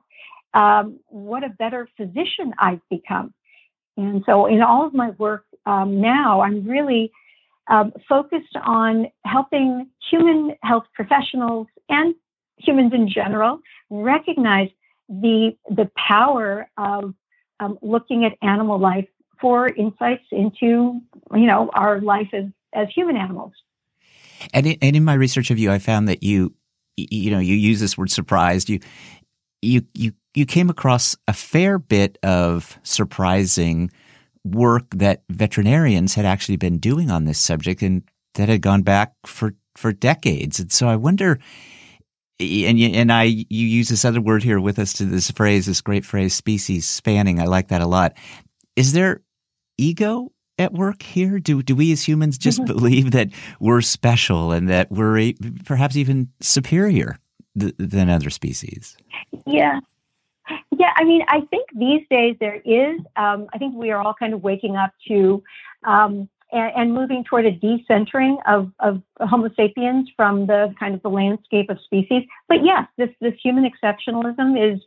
Um, 0.53 0.99
what 1.07 1.43
a 1.43 1.49
better 1.49 1.87
physician 1.95 2.53
I've 2.57 2.81
become. 2.89 3.33
And 3.97 4.23
so, 4.25 4.45
in 4.45 4.61
all 4.61 4.87
of 4.87 4.93
my 4.93 5.11
work 5.11 5.45
um, 5.65 6.01
now, 6.01 6.41
I'm 6.41 6.65
really 6.65 7.11
um, 7.67 7.93
focused 8.07 8.55
on 8.63 9.07
helping 9.25 9.89
human 10.09 10.55
health 10.63 10.85
professionals 10.95 11.67
and 11.89 12.15
humans 12.59 12.93
in 12.93 13.09
general 13.09 13.59
recognize 13.89 14.69
the 15.07 15.55
the 15.69 15.89
power 15.95 16.69
of 16.77 17.13
um, 17.59 17.77
looking 17.81 18.25
at 18.25 18.33
animal 18.41 18.79
life 18.79 19.07
for 19.41 19.67
insights 19.67 20.23
into 20.31 20.99
you 21.33 21.47
know 21.47 21.69
our 21.73 22.01
life 22.01 22.29
as 22.33 22.45
as 22.73 22.87
human 22.93 23.17
animals. 23.17 23.53
And 24.53 24.67
in, 24.67 24.77
and 24.81 24.95
in 24.95 25.03
my 25.03 25.15
research 25.15 25.51
of 25.51 25.59
you, 25.59 25.71
I 25.71 25.79
found 25.79 26.07
that 26.07 26.23
you 26.23 26.53
you 26.95 27.31
know 27.31 27.39
you 27.39 27.55
use 27.55 27.79
this 27.79 27.97
word 27.97 28.11
surprised. 28.11 28.69
You 28.69 28.79
you 29.61 29.81
you 29.93 30.13
you 30.35 30.45
came 30.45 30.69
across 30.69 31.15
a 31.27 31.33
fair 31.33 31.79
bit 31.79 32.17
of 32.23 32.77
surprising 32.83 33.91
work 34.45 34.85
that 34.91 35.23
veterinarians 35.29 36.15
had 36.15 36.25
actually 36.25 36.55
been 36.55 36.77
doing 36.77 37.11
on 37.11 37.25
this 37.25 37.39
subject 37.39 37.81
and 37.81 38.03
that 38.35 38.49
had 38.49 38.61
gone 38.61 38.83
back 38.83 39.13
for 39.25 39.55
for 39.75 39.91
decades. 39.91 40.59
And 40.59 40.71
so 40.71 40.87
I 40.87 40.95
wonder 40.95 41.39
and 42.39 42.79
and 42.79 43.11
I 43.11 43.23
you 43.23 43.65
use 43.67 43.89
this 43.89 44.05
other 44.05 44.21
word 44.21 44.43
here 44.43 44.59
with 44.59 44.79
us 44.79 44.93
to 44.93 45.05
this 45.05 45.29
phrase, 45.31 45.65
this 45.65 45.81
great 45.81 46.05
phrase, 46.05 46.33
species 46.33 46.87
spanning. 46.87 47.39
I 47.39 47.45
like 47.45 47.67
that 47.69 47.81
a 47.81 47.87
lot. 47.87 48.13
Is 48.75 48.93
there 48.93 49.21
ego 49.77 50.31
at 50.57 50.73
work 50.73 51.01
here? 51.01 51.39
Do 51.39 51.61
do 51.61 51.75
we 51.75 51.91
as 51.91 52.07
humans 52.07 52.37
just 52.37 52.59
mm-hmm. 52.59 52.67
believe 52.67 53.11
that 53.11 53.29
we're 53.59 53.81
special 53.81 54.51
and 54.51 54.69
that 54.69 54.91
we're 54.91 55.33
perhaps 55.65 55.95
even 55.95 56.29
superior 56.41 57.17
th- 57.59 57.75
than 57.77 58.09
other 58.09 58.29
species? 58.29 58.95
Yeah. 59.45 59.79
Yeah, 60.79 60.91
I 60.95 61.03
mean, 61.03 61.21
I 61.27 61.41
think 61.41 61.67
these 61.75 62.01
days 62.09 62.35
there 62.39 62.55
is. 62.65 63.01
Um, 63.15 63.47
I 63.53 63.57
think 63.59 63.75
we 63.75 63.91
are 63.91 64.01
all 64.01 64.15
kind 64.15 64.33
of 64.33 64.41
waking 64.41 64.77
up 64.77 64.91
to 65.07 65.43
um, 65.83 66.29
and, 66.51 66.71
and 66.75 66.93
moving 66.93 67.23
toward 67.23 67.45
a 67.45 67.51
decentering 67.51 68.37
of, 68.47 68.71
of 68.79 69.01
Homo 69.19 69.49
sapiens 69.55 70.09
from 70.15 70.47
the 70.47 70.73
kind 70.79 70.95
of 70.95 71.01
the 71.01 71.09
landscape 71.09 71.69
of 71.69 71.79
species. 71.81 72.23
But 72.47 72.63
yes, 72.63 72.87
this 72.97 73.09
this 73.21 73.33
human 73.41 73.69
exceptionalism 73.69 74.73
is 74.73 74.81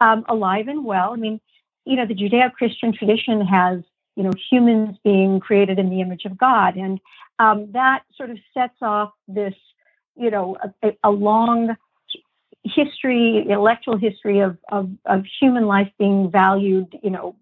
um, 0.00 0.24
alive 0.28 0.68
and 0.68 0.84
well. 0.84 1.12
I 1.12 1.16
mean, 1.16 1.40
you 1.84 1.96
know, 1.96 2.06
the 2.06 2.14
Judeo-Christian 2.14 2.92
tradition 2.92 3.40
has 3.46 3.80
you 4.16 4.22
know 4.22 4.32
humans 4.50 4.96
being 5.04 5.40
created 5.40 5.78
in 5.78 5.90
the 5.90 6.00
image 6.00 6.24
of 6.24 6.36
God, 6.38 6.76
and 6.76 7.00
um, 7.38 7.72
that 7.72 8.02
sort 8.16 8.30
of 8.30 8.38
sets 8.54 8.76
off 8.82 9.12
this 9.28 9.54
you 10.16 10.30
know 10.30 10.56
a, 10.82 10.92
a 11.04 11.10
long 11.10 11.76
history, 12.64 13.38
intellectual 13.38 13.96
history 13.96 14.40
of, 14.40 14.56
of, 14.70 14.90
of 15.06 15.24
human 15.40 15.66
life 15.66 15.90
being 15.98 16.30
valued, 16.30 16.96
you 17.02 17.10
know, 17.10 17.36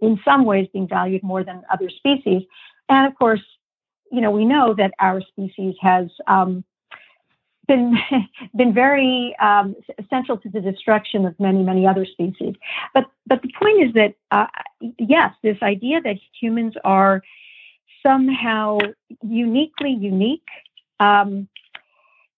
in 0.00 0.18
some 0.24 0.44
ways 0.44 0.68
being 0.72 0.88
valued 0.88 1.22
more 1.22 1.42
than 1.42 1.62
other 1.72 1.88
species. 1.88 2.42
And 2.88 3.06
of 3.06 3.18
course, 3.18 3.42
you 4.10 4.20
know, 4.20 4.30
we 4.30 4.44
know 4.44 4.74
that 4.74 4.92
our 5.00 5.20
species 5.20 5.74
has 5.80 6.08
um, 6.26 6.64
been 7.66 7.96
been 8.56 8.74
very 8.74 9.34
um, 9.40 9.74
essential 9.98 10.36
to 10.38 10.48
the 10.48 10.60
destruction 10.60 11.24
of 11.24 11.38
many 11.40 11.62
many 11.62 11.86
other 11.86 12.04
species. 12.04 12.54
But 12.92 13.06
but 13.26 13.42
the 13.42 13.50
point 13.58 13.82
is 13.82 13.94
that 13.94 14.14
uh, 14.30 14.46
yes, 14.98 15.32
this 15.42 15.58
idea 15.62 16.00
that 16.02 16.16
humans 16.40 16.74
are 16.84 17.22
somehow 18.04 18.78
uniquely 19.22 19.90
unique 19.90 20.46
um, 21.00 21.48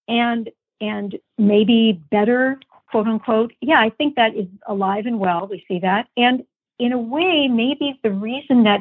and 0.08 0.50
and 0.80 1.18
maybe 1.38 2.00
better 2.10 2.58
quote 2.90 3.06
unquote 3.06 3.52
yeah 3.60 3.80
i 3.80 3.90
think 3.90 4.14
that 4.14 4.34
is 4.36 4.46
alive 4.66 5.06
and 5.06 5.18
well 5.18 5.48
we 5.50 5.64
see 5.66 5.78
that 5.78 6.06
and 6.16 6.44
in 6.78 6.92
a 6.92 6.98
way 6.98 7.48
maybe 7.48 7.98
the 8.02 8.10
reason 8.10 8.64
that 8.64 8.80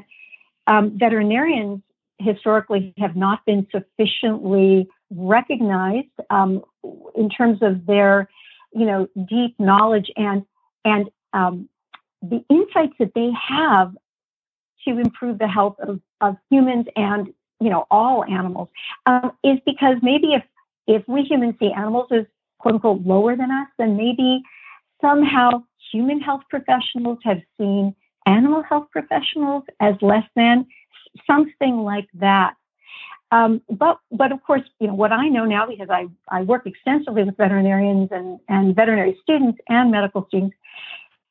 um, 0.67 0.97
veterinarians 0.97 1.81
historically 2.19 2.93
have 2.97 3.15
not 3.15 3.45
been 3.45 3.67
sufficiently 3.71 4.87
recognized 5.11 6.07
um, 6.29 6.63
in 7.15 7.29
terms 7.29 7.59
of 7.61 7.85
their, 7.85 8.29
you 8.73 8.85
know, 8.85 9.07
deep 9.27 9.55
knowledge 9.59 10.09
and 10.15 10.45
and 10.83 11.09
um, 11.33 11.67
the 12.21 12.43
insights 12.49 12.93
that 12.99 13.11
they 13.15 13.31
have 13.47 13.93
to 14.87 14.99
improve 14.99 15.39
the 15.39 15.47
health 15.47 15.75
of, 15.79 15.99
of 16.21 16.37
humans 16.49 16.85
and 16.95 17.33
you 17.59 17.69
know 17.69 17.85
all 17.91 18.23
animals 18.23 18.69
um, 19.05 19.31
is 19.43 19.57
because 19.65 19.97
maybe 20.01 20.33
if 20.33 20.43
if 20.87 21.03
we 21.07 21.23
humans 21.23 21.55
see 21.59 21.71
animals 21.71 22.07
as 22.11 22.25
quote 22.59 22.75
unquote 22.75 23.01
lower 23.01 23.35
than 23.35 23.51
us, 23.51 23.67
then 23.77 23.97
maybe 23.97 24.41
somehow 25.01 25.63
human 25.91 26.19
health 26.19 26.41
professionals 26.49 27.19
have 27.23 27.41
seen 27.57 27.95
animal 28.25 28.63
health 28.63 28.87
professionals 28.91 29.63
as 29.79 29.95
less 30.01 30.25
than, 30.35 30.67
something 31.27 31.77
like 31.77 32.07
that. 32.15 32.55
Um, 33.31 33.61
but 33.69 33.99
but 34.11 34.31
of 34.31 34.43
course, 34.43 34.61
you 34.79 34.87
know 34.87 34.93
what 34.93 35.11
I 35.11 35.27
know 35.27 35.45
now 35.45 35.65
because 35.65 35.89
I, 35.89 36.07
I 36.29 36.43
work 36.43 36.67
extensively 36.67 37.23
with 37.23 37.37
veterinarians 37.37 38.09
and, 38.11 38.39
and 38.47 38.75
veterinary 38.75 39.17
students 39.23 39.59
and 39.67 39.91
medical 39.91 40.25
students 40.27 40.55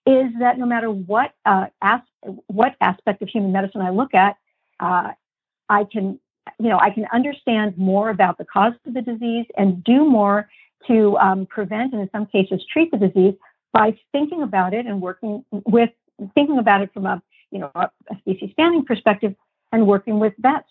is 0.06 0.26
that 0.38 0.58
no 0.58 0.66
matter 0.66 0.90
what 0.90 1.32
uh, 1.46 1.66
as, 1.80 2.00
what 2.46 2.74
aspect 2.80 3.22
of 3.22 3.28
human 3.28 3.52
medicine 3.52 3.80
I 3.80 3.90
look 3.90 4.12
at, 4.12 4.36
uh, 4.80 5.12
I 5.68 5.84
can 5.84 6.18
you 6.58 6.68
know 6.68 6.78
I 6.78 6.90
can 6.90 7.06
understand 7.12 7.78
more 7.78 8.10
about 8.10 8.38
the 8.38 8.44
cause 8.44 8.74
of 8.86 8.94
the 8.94 9.02
disease 9.02 9.46
and 9.56 9.82
do 9.84 10.04
more 10.04 10.48
to 10.88 11.16
um, 11.18 11.46
prevent 11.46 11.92
and 11.92 12.02
in 12.02 12.10
some 12.10 12.26
cases 12.26 12.62
treat 12.70 12.90
the 12.90 12.98
disease 12.98 13.34
by 13.72 13.96
thinking 14.12 14.42
about 14.42 14.74
it 14.74 14.86
and 14.86 15.00
working 15.00 15.44
with 15.50 15.90
thinking 16.34 16.58
about 16.58 16.82
it 16.82 16.92
from 16.92 17.06
a 17.06 17.22
you 17.54 17.60
know, 17.60 17.70
a, 17.76 17.88
species 18.18 18.50
spanning 18.50 18.84
perspective 18.84 19.34
and 19.72 19.86
working 19.86 20.18
with 20.18 20.34
vets. 20.38 20.68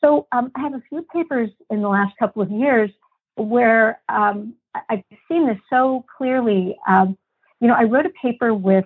So 0.00 0.28
um, 0.30 0.52
I 0.54 0.60
have 0.60 0.74
a 0.74 0.82
few 0.88 1.02
papers 1.12 1.50
in 1.70 1.82
the 1.82 1.88
last 1.88 2.16
couple 2.18 2.40
of 2.40 2.50
years 2.50 2.90
where 3.34 4.00
um, 4.08 4.54
I've 4.88 5.02
seen 5.28 5.46
this 5.46 5.58
so 5.68 6.04
clearly. 6.16 6.76
Um, 6.88 7.18
you 7.60 7.66
know, 7.66 7.74
I 7.74 7.82
wrote 7.82 8.06
a 8.06 8.10
paper 8.10 8.54
with 8.54 8.84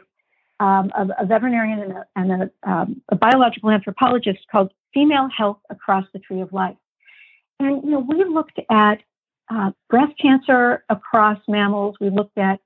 um, 0.59 0.91
a, 0.97 1.07
a, 1.23 1.27
veterinarian 1.27 1.81
and, 1.81 1.93
a, 1.93 2.07
and 2.17 2.43
a, 2.43 2.71
um, 2.71 3.03
a, 3.11 3.17
biological 3.17 3.71
anthropologist 3.71 4.41
called 4.51 4.73
Female 4.95 5.29
Health 5.37 5.59
Across 5.69 6.07
the 6.15 6.19
Tree 6.19 6.41
of 6.41 6.53
Life. 6.53 6.77
And, 7.61 7.83
you 7.85 7.91
know, 7.91 8.01
we 8.01 8.25
looked 8.25 8.59
at 8.71 9.03
uh, 9.51 9.73
breast 9.91 10.13
cancer 10.21 10.85
across 10.89 11.39
mammals. 11.47 11.97
We 12.01 12.11
looked 12.11 12.39
at 12.39 12.61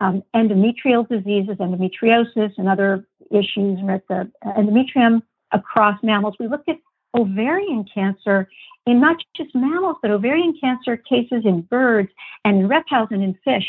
um, 0.00 0.22
endometrial 0.34 1.08
diseases, 1.08 1.56
endometriosis, 1.58 2.52
and 2.56 2.68
other 2.68 3.06
issues 3.30 3.78
with 3.82 4.02
the 4.08 4.30
endometrium 4.44 5.22
across 5.52 5.98
mammals. 6.02 6.34
We 6.40 6.48
looked 6.48 6.68
at 6.68 6.78
ovarian 7.14 7.84
cancer 7.92 8.48
in 8.86 9.00
not 9.00 9.16
just 9.36 9.54
mammals, 9.54 9.96
but 10.00 10.10
ovarian 10.10 10.56
cancer 10.60 10.96
cases 10.96 11.42
in 11.44 11.62
birds 11.62 12.08
and 12.44 12.60
in 12.60 12.68
reptiles 12.68 13.08
and 13.10 13.22
in 13.22 13.36
fish. 13.44 13.64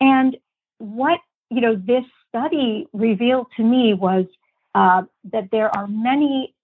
And 0.00 0.36
what 0.78 1.20
you 1.50 1.60
know 1.60 1.76
this 1.76 2.04
study 2.28 2.86
revealed 2.92 3.46
to 3.56 3.62
me 3.62 3.94
was 3.94 4.26
uh, 4.74 5.02
that 5.32 5.48
there 5.52 5.74
are 5.76 5.86
many 5.86 6.54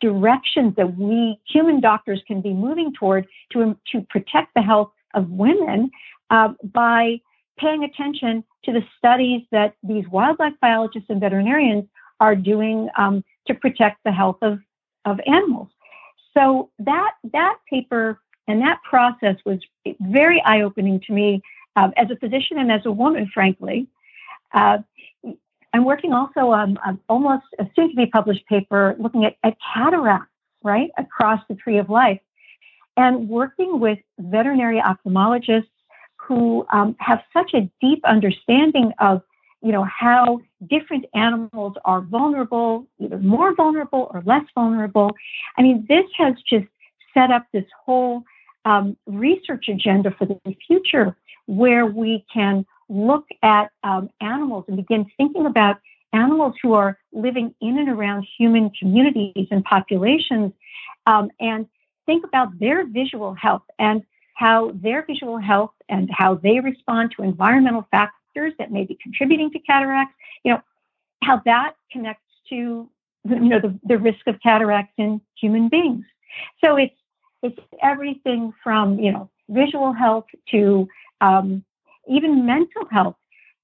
directions 0.00 0.74
that 0.76 0.96
we 0.98 1.38
human 1.46 1.80
doctors 1.80 2.20
can 2.26 2.40
be 2.40 2.52
moving 2.52 2.92
toward 2.92 3.26
to 3.52 3.76
to 3.92 4.00
protect 4.10 4.52
the 4.54 4.62
health 4.62 4.90
of 5.14 5.30
women 5.30 5.90
uh, 6.30 6.52
by 6.64 7.20
paying 7.58 7.84
attention 7.84 8.44
to 8.64 8.72
the 8.72 8.82
studies 8.96 9.42
that 9.52 9.74
these 9.82 10.06
wildlife 10.08 10.54
biologists 10.60 11.10
and 11.10 11.20
veterinarians 11.20 11.84
are 12.20 12.34
doing 12.34 12.88
um, 12.96 13.24
to 13.46 13.54
protect 13.54 13.98
the 14.04 14.12
health 14.12 14.38
of, 14.42 14.58
of 15.04 15.20
animals. 15.26 15.68
So 16.36 16.70
that 16.78 17.12
that 17.32 17.56
paper 17.68 18.20
and 18.46 18.62
that 18.62 18.80
process 18.88 19.36
was 19.44 19.58
very 20.00 20.42
eye 20.44 20.62
opening 20.62 21.00
to 21.06 21.12
me 21.12 21.42
um, 21.76 21.92
as 21.96 22.10
a 22.10 22.16
physician 22.16 22.58
and 22.58 22.72
as 22.72 22.84
a 22.86 22.92
woman, 22.92 23.30
frankly. 23.32 23.86
Uh, 24.52 24.78
I'm 25.74 25.84
working 25.84 26.12
also 26.12 26.50
on, 26.50 26.78
almost 27.08 27.44
a 27.58 27.66
soon 27.76 27.90
to 27.90 27.96
be 27.96 28.06
published 28.06 28.46
paper 28.46 28.96
looking 28.98 29.24
at, 29.24 29.36
at 29.44 29.56
cataracts, 29.74 30.32
right, 30.62 30.90
across 30.96 31.40
the 31.48 31.54
tree 31.54 31.78
of 31.78 31.90
life, 31.90 32.20
and 32.96 33.28
working 33.28 33.78
with 33.78 33.98
veterinary 34.18 34.80
ophthalmologists 34.80 35.68
who 36.28 36.66
um, 36.70 36.94
have 37.00 37.20
such 37.32 37.54
a 37.54 37.68
deep 37.80 38.04
understanding 38.04 38.92
of 38.98 39.22
you 39.62 39.72
know 39.72 39.84
how 39.84 40.40
different 40.68 41.06
animals 41.14 41.72
are 41.84 42.02
vulnerable 42.02 42.86
either 43.00 43.18
more 43.18 43.54
vulnerable 43.54 44.10
or 44.12 44.22
less 44.24 44.44
vulnerable. 44.54 45.10
I 45.56 45.62
mean 45.62 45.86
this 45.88 46.04
has 46.18 46.34
just 46.48 46.66
set 47.14 47.30
up 47.30 47.46
this 47.52 47.64
whole 47.84 48.22
um, 48.64 48.96
research 49.06 49.68
agenda 49.68 50.14
for 50.16 50.26
the 50.26 50.38
future 50.66 51.16
where 51.46 51.86
we 51.86 52.24
can 52.32 52.66
look 52.90 53.26
at 53.42 53.70
um, 53.82 54.10
animals 54.20 54.64
and 54.68 54.76
begin 54.76 55.06
thinking 55.16 55.46
about 55.46 55.78
animals 56.12 56.54
who 56.62 56.74
are 56.74 56.98
living 57.12 57.54
in 57.60 57.78
and 57.78 57.88
around 57.88 58.26
human 58.38 58.70
communities 58.70 59.48
and 59.50 59.64
populations 59.64 60.52
um, 61.06 61.30
and 61.40 61.66
think 62.06 62.24
about 62.24 62.58
their 62.58 62.86
visual 62.86 63.34
health. 63.34 63.62
And 63.78 64.02
how 64.38 64.70
their 64.72 65.04
visual 65.04 65.36
health 65.36 65.72
and 65.88 66.08
how 66.12 66.36
they 66.36 66.60
respond 66.60 67.12
to 67.16 67.24
environmental 67.24 67.84
factors 67.90 68.52
that 68.56 68.70
may 68.70 68.84
be 68.84 68.96
contributing 69.02 69.50
to 69.50 69.58
cataracts, 69.58 70.14
you 70.44 70.52
know, 70.52 70.62
how 71.24 71.42
that 71.44 71.72
connects 71.90 72.22
to 72.48 72.88
you 73.24 73.40
know 73.40 73.58
the, 73.58 73.76
the 73.82 73.98
risk 73.98 74.24
of 74.28 74.40
cataracts 74.40 74.92
in 74.96 75.20
human 75.40 75.68
beings. 75.68 76.04
So 76.64 76.76
it's 76.76 76.94
it's 77.42 77.58
everything 77.82 78.54
from 78.62 79.00
you 79.00 79.10
know 79.10 79.28
visual 79.48 79.92
health 79.92 80.26
to 80.52 80.88
um, 81.20 81.64
even 82.08 82.46
mental 82.46 82.86
health. 82.92 83.16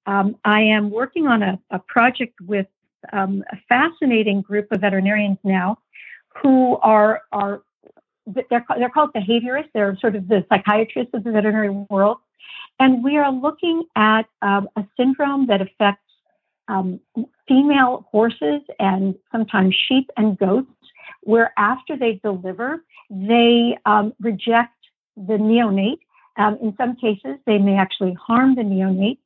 Um, 0.07 0.35
I 0.44 0.61
am 0.62 0.90
working 0.90 1.29
on 1.29 1.44
a, 1.44 1.59
a 1.70 1.79
project 1.79 2.35
with 2.40 2.66
um, 3.12 3.44
a 3.53 3.57
fascinating 3.68 4.42
group 4.42 4.72
of 4.72 4.81
veterinarians 4.81 5.38
now 5.44 5.79
who 6.42 6.79
are 6.79 7.22
are 7.31 7.62
they're 8.26 8.64
they're 8.78 8.90
called 8.90 9.12
behaviorists. 9.12 9.70
They're 9.74 9.96
sort 10.00 10.16
of 10.16 10.28
the 10.28 10.44
psychiatrists 10.48 11.14
of 11.14 11.24
the 11.24 11.30
veterinary 11.30 11.70
world, 11.70 12.18
and 12.80 13.04
we 13.04 13.16
are 13.16 13.30
looking 13.30 13.84
at 13.96 14.26
um, 14.42 14.68
a 14.76 14.84
syndrome 14.96 15.46
that 15.48 15.60
affects 15.60 16.00
um, 16.68 17.00
female 17.46 18.06
horses 18.10 18.62
and 18.78 19.14
sometimes 19.30 19.74
sheep 19.88 20.10
and 20.16 20.38
goats, 20.38 20.70
where 21.22 21.52
after 21.58 21.96
they 21.96 22.20
deliver, 22.22 22.82
they 23.10 23.76
um, 23.84 24.14
reject 24.20 24.72
the 25.16 25.34
neonate 25.34 25.98
um, 26.37 26.58
in 26.60 26.74
some 26.76 26.96
cases, 26.96 27.38
they 27.46 27.58
may 27.58 27.76
actually 27.76 28.14
harm 28.14 28.54
the 28.54 28.62
neonate. 28.62 29.18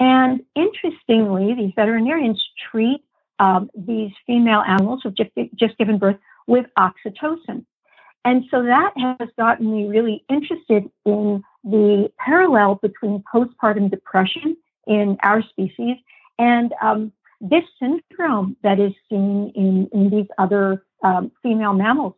And 0.00 0.42
interestingly, 0.54 1.54
these 1.54 1.72
veterinarians 1.74 2.40
treat 2.70 3.02
um, 3.40 3.70
these 3.76 4.12
female 4.26 4.60
animals 4.60 5.00
who've 5.02 5.16
just, 5.16 5.30
just 5.56 5.76
given 5.78 5.98
birth 5.98 6.16
with 6.46 6.66
oxytocin. 6.78 7.64
And 8.28 8.44
so 8.50 8.62
that 8.62 8.92
has 8.98 9.30
gotten 9.38 9.72
me 9.72 9.88
really 9.88 10.22
interested 10.28 10.84
in 11.06 11.42
the 11.64 12.12
parallel 12.18 12.74
between 12.82 13.24
postpartum 13.34 13.90
depression 13.90 14.54
in 14.86 15.16
our 15.22 15.42
species 15.42 15.96
and 16.38 16.74
um, 16.82 17.10
this 17.40 17.62
syndrome 17.80 18.54
that 18.62 18.80
is 18.80 18.92
seen 19.08 19.50
in, 19.54 19.88
in 19.94 20.10
these 20.10 20.26
other 20.36 20.84
um, 21.02 21.32
female 21.42 21.72
mammals. 21.72 22.12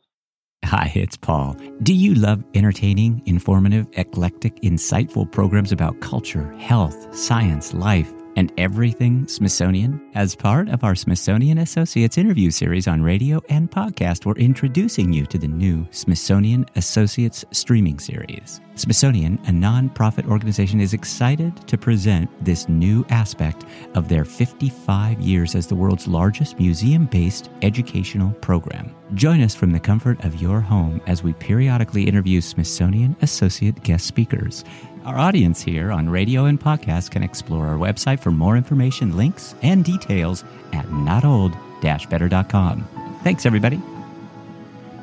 Hi, 0.64 0.90
it's 0.96 1.16
Paul. 1.16 1.56
Do 1.84 1.94
you 1.94 2.14
love 2.14 2.42
entertaining, 2.54 3.22
informative, 3.26 3.86
eclectic, 3.92 4.56
insightful 4.62 5.30
programs 5.30 5.70
about 5.70 6.00
culture, 6.00 6.52
health, 6.54 7.14
science, 7.14 7.72
life? 7.72 8.12
And 8.40 8.50
everything 8.57 9.29
Smithsonian. 9.29 10.00
As 10.14 10.35
part 10.35 10.70
of 10.70 10.83
our 10.83 10.94
Smithsonian 10.94 11.59
Associates 11.59 12.16
interview 12.16 12.50
series 12.50 12.88
on 12.88 13.03
radio 13.03 13.42
and 13.50 13.70
podcast, 13.70 14.24
we're 14.24 14.33
introducing 14.37 15.12
you 15.12 15.26
to 15.26 15.37
the 15.37 15.46
new 15.46 15.87
Smithsonian 15.90 16.64
Associates 16.74 17.44
streaming 17.50 17.98
series. 17.98 18.62
Smithsonian, 18.76 19.35
a 19.46 19.50
nonprofit 19.50 20.26
organization, 20.26 20.81
is 20.81 20.94
excited 20.94 21.55
to 21.68 21.76
present 21.76 22.31
this 22.42 22.66
new 22.66 23.05
aspect 23.11 23.66
of 23.94 24.09
their 24.09 24.24
55 24.24 25.20
years 25.20 25.55
as 25.55 25.66
the 25.66 25.74
world's 25.74 26.09
largest 26.09 26.59
museum 26.59 27.05
based 27.05 27.50
educational 27.61 28.33
program. 28.40 28.94
Join 29.12 29.42
us 29.42 29.55
from 29.55 29.72
the 29.72 29.81
comfort 29.81 30.24
of 30.24 30.40
your 30.40 30.62
home 30.62 31.03
as 31.07 31.22
we 31.22 31.35
periodically 31.35 32.05
interview 32.05 32.40
Smithsonian 32.40 33.14
Associate 33.20 33.83
guest 33.83 34.07
speakers. 34.07 34.64
Our 35.04 35.18
audience 35.18 35.62
here 35.62 35.90
on 35.90 36.10
radio 36.10 36.44
and 36.44 36.60
podcast 36.60 37.10
can 37.10 37.22
explore 37.22 37.66
our 37.66 37.78
website 37.78 38.20
for 38.20 38.30
more 38.30 38.54
information, 38.54 39.16
links, 39.16 39.54
and 39.62 39.82
details 39.82 40.44
at 40.74 40.84
notold-better.com. 40.86 42.86
Thanks, 43.24 43.46
everybody. 43.46 43.80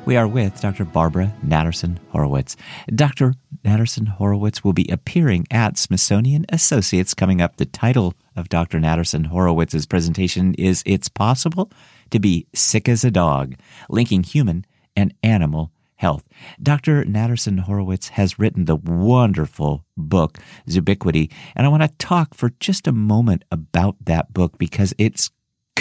We 0.04 0.16
are 0.16 0.28
with 0.28 0.60
Dr. 0.60 0.84
Barbara 0.84 1.34
Natterson 1.44 1.98
Horowitz. 2.10 2.56
Dr. 2.94 3.34
Natterson 3.64 4.06
Horowitz 4.06 4.62
will 4.62 4.72
be 4.72 4.86
appearing 4.88 5.48
at 5.50 5.76
Smithsonian 5.76 6.46
Associates 6.48 7.12
coming 7.12 7.42
up. 7.42 7.56
The 7.56 7.66
title 7.66 8.14
of 8.36 8.48
Dr. 8.48 8.78
Natterson 8.78 9.26
Horowitz's 9.26 9.84
presentation 9.84 10.54
is 10.54 10.84
It's 10.86 11.08
Possible 11.08 11.72
to 12.10 12.20
Be 12.20 12.46
Sick 12.54 12.88
as 12.88 13.02
a 13.02 13.10
Dog, 13.10 13.56
linking 13.90 14.22
human 14.22 14.64
and 14.96 15.12
animal 15.24 15.72
health. 15.98 16.24
Dr. 16.62 17.04
Natterson 17.04 17.60
Horowitz 17.60 18.10
has 18.10 18.38
written 18.38 18.64
the 18.64 18.76
wonderful 18.76 19.84
book, 19.96 20.38
Zoobiquity, 20.68 21.30
and 21.54 21.66
I 21.66 21.68
want 21.68 21.82
to 21.82 21.88
talk 21.98 22.34
for 22.34 22.52
just 22.60 22.86
a 22.86 22.92
moment 22.92 23.44
about 23.50 23.96
that 24.04 24.32
book 24.32 24.58
because 24.58 24.94
it's 24.96 25.30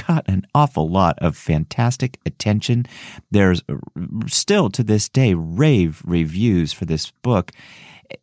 got 0.08 0.28
an 0.28 0.46
awful 0.56 0.90
lot 0.90 1.18
of 1.20 1.38
fantastic 1.38 2.20
attention. 2.26 2.86
There's 3.32 3.62
still 4.28 4.70
to 4.72 4.84
this 4.84 5.08
day 5.08 5.34
rave 5.34 6.02
reviews 6.06 6.74
for 6.74 6.86
this 6.86 7.12
book. 7.22 7.52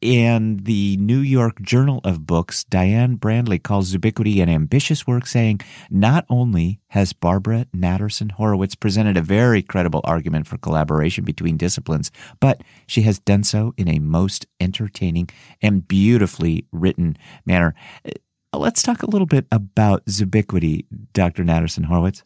And 0.03 0.65
the 0.65 0.97
New 0.97 1.19
York 1.19 1.61
Journal 1.63 2.01
of 2.05 2.27
Books, 2.27 2.65
Diane 2.65 3.17
Brandley 3.17 3.59
calls 3.59 3.93
Zoobiquity 3.93 4.43
an 4.43 4.49
ambitious 4.49 5.07
work, 5.07 5.27
saying 5.27 5.61
not 5.91 6.25
only 6.29 6.81
has 6.89 7.13
Barbara 7.13 7.67
Natterson 7.77 8.33
Horowitz 8.33 8.75
presented 8.75 9.17
a 9.17 9.23
very 9.23 9.63
credible 9.63 10.01
argument 10.05 10.47
for 10.47 10.59
collaboration 10.59 11.25
between 11.25 11.57
disciplines, 11.57 12.11
but 12.41 12.63
she 12.87 13.03
has 13.03 13.19
done 13.19 13.45
so 13.45 13.75
in 13.77 13.89
a 13.89 13.99
most 13.99 14.47
entertaining 14.61 15.29
and 15.61 15.87
beautifully 15.87 16.67
written 16.73 17.17
manner. 17.45 17.75
Uh, 18.05 18.59
let's 18.59 18.83
talk 18.83 19.03
a 19.03 19.11
little 19.11 19.27
bit 19.27 19.47
about 19.51 20.05
Zoobiquity, 20.07 20.87
Dr. 21.13 21.45
Natterson 21.45 21.85
Horowitz. 21.85 22.23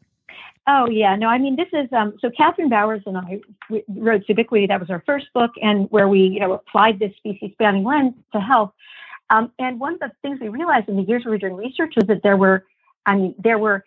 Oh 0.70 0.86
yeah, 0.90 1.16
no, 1.16 1.28
I 1.28 1.38
mean 1.38 1.56
this 1.56 1.68
is 1.72 1.90
um, 1.92 2.14
so 2.20 2.28
Kathryn 2.28 2.68
Bowers 2.68 3.00
and 3.06 3.16
I 3.16 3.40
wrote 3.88 4.26
Zoobiquity. 4.26 4.68
That 4.68 4.80
was 4.80 4.90
our 4.90 5.02
first 5.06 5.26
book, 5.32 5.52
and 5.62 5.90
where 5.90 6.08
we 6.08 6.20
you 6.20 6.40
know 6.40 6.52
applied 6.52 6.98
this 6.98 7.12
species 7.16 7.52
spanning 7.52 7.84
lens 7.84 8.12
to 8.34 8.40
health. 8.40 8.72
Um, 9.30 9.50
and 9.58 9.80
one 9.80 9.94
of 9.94 10.00
the 10.00 10.10
things 10.20 10.38
we 10.40 10.48
realized 10.48 10.88
in 10.88 10.96
the 10.96 11.02
years 11.02 11.22
we 11.24 11.30
were 11.30 11.38
doing 11.38 11.56
research 11.56 11.94
was 11.96 12.06
that 12.08 12.22
there 12.22 12.36
were, 12.36 12.64
I 13.06 13.14
mean, 13.14 13.34
there 13.38 13.58
were 13.58 13.84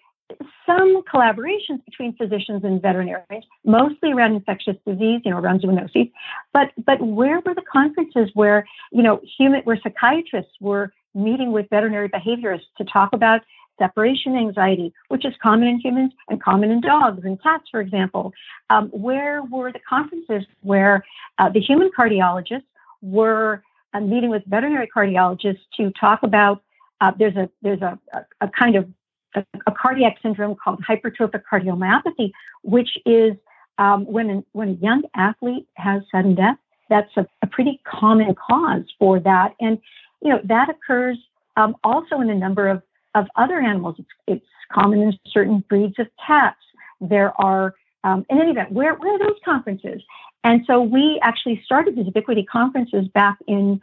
some 0.65 1.03
collaborations 1.03 1.83
between 1.85 2.15
physicians 2.15 2.63
and 2.63 2.81
veterinarians, 2.81 3.45
mostly 3.63 4.11
around 4.11 4.33
infectious 4.33 4.75
disease, 4.85 5.21
you 5.23 5.31
know, 5.31 5.37
around 5.37 5.61
zoonoses. 5.61 6.11
But 6.51 6.71
but 6.83 6.99
where 7.05 7.41
were 7.45 7.53
the 7.53 7.63
conferences 7.71 8.31
where 8.33 8.65
you 8.91 9.03
know 9.03 9.21
human 9.37 9.61
where 9.65 9.79
psychiatrists 9.83 10.53
were 10.59 10.91
meeting 11.13 11.51
with 11.51 11.67
veterinary 11.69 12.09
behaviorists 12.09 12.71
to 12.77 12.85
talk 12.85 13.13
about 13.13 13.41
separation 13.81 14.35
anxiety, 14.35 14.93
which 15.07 15.25
is 15.25 15.33
common 15.41 15.67
in 15.67 15.79
humans 15.79 16.11
and 16.29 16.41
common 16.41 16.69
in 16.69 16.81
dogs 16.81 17.21
and 17.25 17.41
cats, 17.41 17.63
for 17.71 17.81
example. 17.81 18.31
Um, 18.69 18.89
where 18.89 19.41
were 19.43 19.71
the 19.71 19.79
conferences 19.87 20.43
where 20.61 21.03
uh, 21.39 21.49
the 21.49 21.59
human 21.59 21.89
cardiologists 21.97 22.71
were 23.01 23.63
uh, 23.93 23.99
meeting 23.99 24.29
with 24.29 24.43
veterinary 24.45 24.89
cardiologists 24.95 25.63
to 25.77 25.91
talk 25.99 26.19
about 26.23 26.61
uh, 27.01 27.11
there's 27.17 27.35
a 27.35 27.49
there's 27.63 27.81
a, 27.81 27.97
a, 28.13 28.45
a 28.45 28.47
kind 28.47 28.75
of 28.75 28.87
a, 29.35 29.43
a, 29.65 29.71
cardiac 29.71 30.17
syndrome 30.21 30.55
called 30.55 30.79
hypertrophic 30.87 31.41
cardiomyopathy, 31.51 32.31
which 32.63 32.89
is 33.05 33.33
um, 33.79 34.05
when 34.05 34.29
a, 34.29 34.43
when 34.51 34.69
a 34.69 34.73
young 34.73 35.01
athlete 35.15 35.67
has 35.75 36.03
sudden 36.11 36.35
death. 36.35 36.57
That's 36.89 37.09
a, 37.17 37.25
a 37.41 37.47
pretty 37.47 37.81
common 37.85 38.35
cause 38.35 38.83
for 38.99 39.19
that, 39.21 39.55
and 39.59 39.79
you 40.21 40.29
know 40.29 40.39
that 40.43 40.69
occurs 40.69 41.17
um, 41.57 41.75
also 41.83 42.19
in 42.21 42.29
a 42.29 42.35
number 42.35 42.67
of 42.67 42.83
of 43.15 43.27
other 43.35 43.59
animals. 43.59 43.95
It's, 43.99 44.09
it's 44.27 44.45
common 44.71 45.01
in 45.01 45.19
certain 45.27 45.63
breeds 45.69 45.99
of 45.99 46.07
cats. 46.25 46.59
There 46.99 47.33
are, 47.41 47.73
um, 48.03 48.25
in 48.29 48.39
any 48.39 48.51
event, 48.51 48.71
where, 48.71 48.95
where 48.95 49.15
are 49.15 49.19
those 49.19 49.39
conferences? 49.43 50.01
And 50.43 50.63
so 50.65 50.81
we 50.81 51.19
actually 51.23 51.61
started 51.65 51.95
these 51.95 52.05
Zoobiquity 52.05 52.45
conferences 52.47 53.07
back 53.13 53.37
in, 53.47 53.79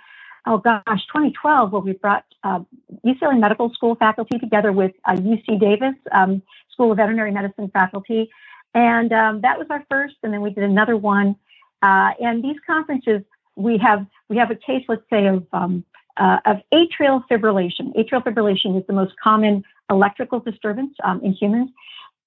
oh 0.46 0.58
gosh, 0.58 0.82
2012, 0.86 1.72
where 1.72 1.80
we 1.80 1.92
brought 1.92 2.24
uh, 2.42 2.60
UCLA 3.04 3.38
Medical 3.38 3.72
School 3.74 3.94
faculty 3.94 4.38
together 4.38 4.72
with 4.72 4.92
uh, 5.04 5.12
UC 5.12 5.60
Davis 5.60 5.94
um, 6.12 6.42
School 6.72 6.90
of 6.92 6.96
Veterinary 6.96 7.30
Medicine 7.30 7.70
faculty. 7.72 8.30
And 8.74 9.12
um, 9.12 9.40
that 9.42 9.58
was 9.58 9.66
our 9.70 9.84
first, 9.90 10.16
and 10.22 10.32
then 10.32 10.40
we 10.40 10.50
did 10.50 10.64
another 10.64 10.96
one. 10.96 11.36
Uh, 11.82 12.10
and 12.20 12.42
these 12.42 12.56
conferences, 12.66 13.22
we 13.56 13.78
have 13.78 14.06
we 14.28 14.36
have 14.36 14.50
a 14.50 14.54
case, 14.54 14.84
let's 14.88 15.02
say, 15.10 15.26
of 15.26 15.46
um, 15.52 15.84
uh, 16.18 16.38
of 16.46 16.58
atrial 16.72 17.22
fibrillation. 17.30 17.94
Atrial 17.96 18.22
fibrillation 18.22 18.78
is 18.78 18.86
the 18.86 18.92
most 18.92 19.14
common 19.22 19.64
electrical 19.90 20.40
disturbance 20.40 20.94
um, 21.04 21.20
in 21.22 21.32
humans. 21.32 21.70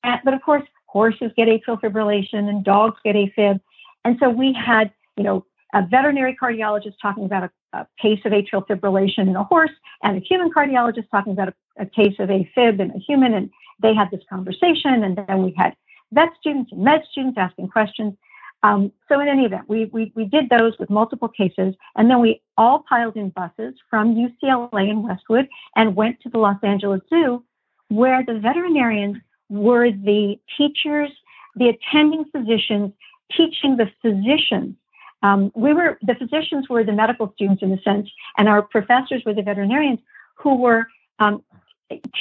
But 0.04 0.34
of 0.34 0.42
course, 0.42 0.64
horses 0.88 1.32
get 1.38 1.48
atrial 1.48 1.80
fibrillation 1.80 2.50
and 2.50 2.64
dogs 2.64 2.98
get 3.04 3.16
AFib. 3.16 3.60
And 4.04 4.18
so 4.20 4.30
we 4.30 4.54
had, 4.54 4.92
you 5.16 5.24
know, 5.24 5.46
a 5.74 5.86
veterinary 5.86 6.36
cardiologist 6.42 6.96
talking 7.02 7.24
about 7.24 7.44
a, 7.44 7.52
a 7.78 7.88
case 8.02 8.20
of 8.26 8.32
atrial 8.34 8.66
fibrillation 8.68 9.30
in 9.30 9.36
a 9.36 9.44
horse 9.44 9.72
and 10.04 10.18
a 10.18 10.20
human 10.20 10.52
cardiologist 10.52 11.10
talking 11.12 11.34
about 11.34 11.50
a, 11.50 11.84
a 11.84 11.86
case 11.86 12.16
of 12.20 12.30
AFib 12.30 12.80
in 12.80 12.92
a 12.92 12.98
human. 12.98 13.34
And 13.34 13.50
they 13.82 13.94
had 13.94 14.10
this 14.12 14.22
conversation. 14.30 15.04
And 15.04 15.18
then 15.18 15.44
we 15.44 15.54
had 15.56 15.76
vet 16.12 16.30
students 16.40 16.72
and 16.72 16.84
med 16.84 17.04
students 17.12 17.38
asking 17.38 17.70
questions. 17.70 18.16
Um, 18.64 18.92
so 19.10 19.20
in 19.20 19.28
any 19.28 19.46
event, 19.46 19.68
we, 19.68 19.86
we, 19.86 20.12
we 20.16 20.26
did 20.26 20.50
those 20.50 20.78
with 20.80 20.90
multiple 20.90 21.28
cases, 21.28 21.74
and 21.96 22.10
then 22.10 22.20
we 22.22 22.42
all 22.58 22.84
piled 22.88 23.16
in 23.16 23.30
buses 23.30 23.74
from 23.90 24.16
UCLA 24.16 24.90
and 24.90 25.04
Westwood 25.04 25.48
and 25.76 25.96
went 25.96 26.22
to 26.22 26.30
the 26.30 26.38
Los 26.38 26.58
Angeles 26.64 27.02
Zoo, 27.10 27.44
where 27.88 28.24
the 28.26 28.40
veterinarians 28.40 29.18
were 29.50 29.92
the 29.92 30.40
teachers, 30.58 31.10
the 31.56 31.70
attending 31.70 32.26
physicians, 32.26 32.94
teaching 33.36 33.78
the 33.78 33.90
physicians. 34.02 34.76
Um, 35.24 35.52
we 35.56 35.74
were 35.74 36.00
the 36.02 36.16
physicians 36.16 36.68
were 36.70 36.84
the 36.84 36.94
medical 36.94 37.32
students 37.34 37.62
in 37.62 37.72
a 37.72 37.82
sense, 37.82 38.10
and 38.38 38.48
our 38.48 38.62
professors 38.62 39.24
were 39.26 39.34
the 39.34 39.44
veterinarians 39.44 40.00
who 40.36 40.56
were 40.56 40.88
um, 41.20 41.44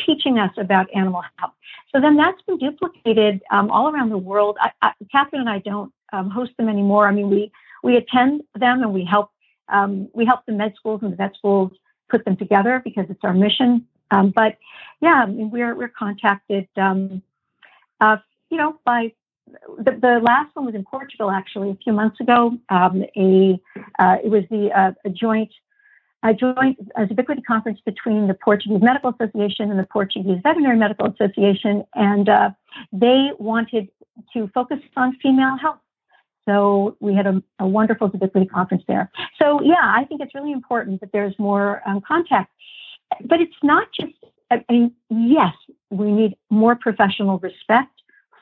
teaching 0.06 0.38
us 0.38 0.50
about 0.58 0.86
animal 0.94 1.22
health. 1.36 1.52
So 1.92 2.00
then 2.00 2.16
that's 2.16 2.40
been 2.42 2.58
duplicated 2.58 3.40
um, 3.50 3.70
all 3.70 3.88
around 3.88 4.10
the 4.10 4.18
world. 4.18 4.56
I, 4.60 4.70
I, 4.82 4.92
Kathryn 5.14 5.40
and 5.40 5.48
I 5.48 5.58
don't 5.60 5.92
um, 6.12 6.30
host 6.30 6.52
them 6.56 6.68
anymore. 6.68 7.08
I 7.08 7.12
mean, 7.12 7.30
we 7.30 7.52
we 7.82 7.96
attend 7.96 8.42
them 8.54 8.82
and 8.82 8.92
we 8.92 9.04
help 9.04 9.30
um, 9.68 10.08
we 10.14 10.24
help 10.24 10.46
the 10.46 10.52
med 10.52 10.74
schools 10.76 11.00
and 11.02 11.12
the 11.12 11.16
vet 11.16 11.34
schools 11.36 11.72
put 12.08 12.24
them 12.24 12.36
together 12.36 12.80
because 12.84 13.06
it's 13.08 13.24
our 13.24 13.34
mission. 13.34 13.86
Um, 14.10 14.32
but 14.34 14.58
yeah, 15.00 15.22
I 15.22 15.26
mean, 15.26 15.50
we're 15.50 15.74
we're 15.74 15.88
contacted, 15.88 16.68
um, 16.76 17.22
uh, 18.00 18.16
you 18.50 18.58
know, 18.58 18.78
by 18.84 19.12
the, 19.78 19.92
the 19.92 20.20
last 20.22 20.54
one 20.54 20.66
was 20.66 20.74
in 20.74 20.84
Portugal 20.84 21.30
actually 21.30 21.70
a 21.70 21.76
few 21.76 21.92
months 21.92 22.20
ago. 22.20 22.58
Um, 22.68 23.04
a 23.16 23.60
uh, 23.98 24.16
it 24.24 24.28
was 24.28 24.44
the 24.50 24.70
uh, 24.76 24.92
a 25.04 25.10
joint 25.10 25.52
a 26.22 26.34
joint 26.34 26.78
a 26.96 27.06
Zoobiquity 27.06 27.44
conference 27.44 27.80
between 27.84 28.28
the 28.28 28.34
Portuguese 28.34 28.82
Medical 28.82 29.14
Association 29.18 29.70
and 29.70 29.78
the 29.78 29.86
Portuguese 29.90 30.40
Veterinary 30.42 30.76
Medical 30.76 31.06
Association, 31.06 31.84
and 31.94 32.28
uh, 32.28 32.50
they 32.92 33.30
wanted 33.38 33.88
to 34.34 34.48
focus 34.48 34.78
on 34.96 35.16
female 35.22 35.56
health. 35.56 35.78
So 36.50 36.96
we 36.98 37.14
had 37.14 37.26
a, 37.26 37.40
a 37.60 37.66
wonderful 37.66 38.10
Zoobiquity 38.10 38.50
conference 38.50 38.82
there. 38.88 39.10
So 39.40 39.62
yeah, 39.62 39.94
I 39.98 40.04
think 40.04 40.20
it's 40.20 40.34
really 40.34 40.52
important 40.52 41.00
that 41.00 41.10
there's 41.12 41.36
more 41.38 41.80
um, 41.86 42.00
contact. 42.06 42.50
But 43.24 43.40
it's 43.40 43.60
not 43.62 43.86
just. 43.98 44.12
I 44.52 44.64
mean, 44.68 44.92
yes, 45.10 45.54
we 45.90 46.10
need 46.10 46.36
more 46.50 46.74
professional 46.74 47.38
respect 47.38 47.94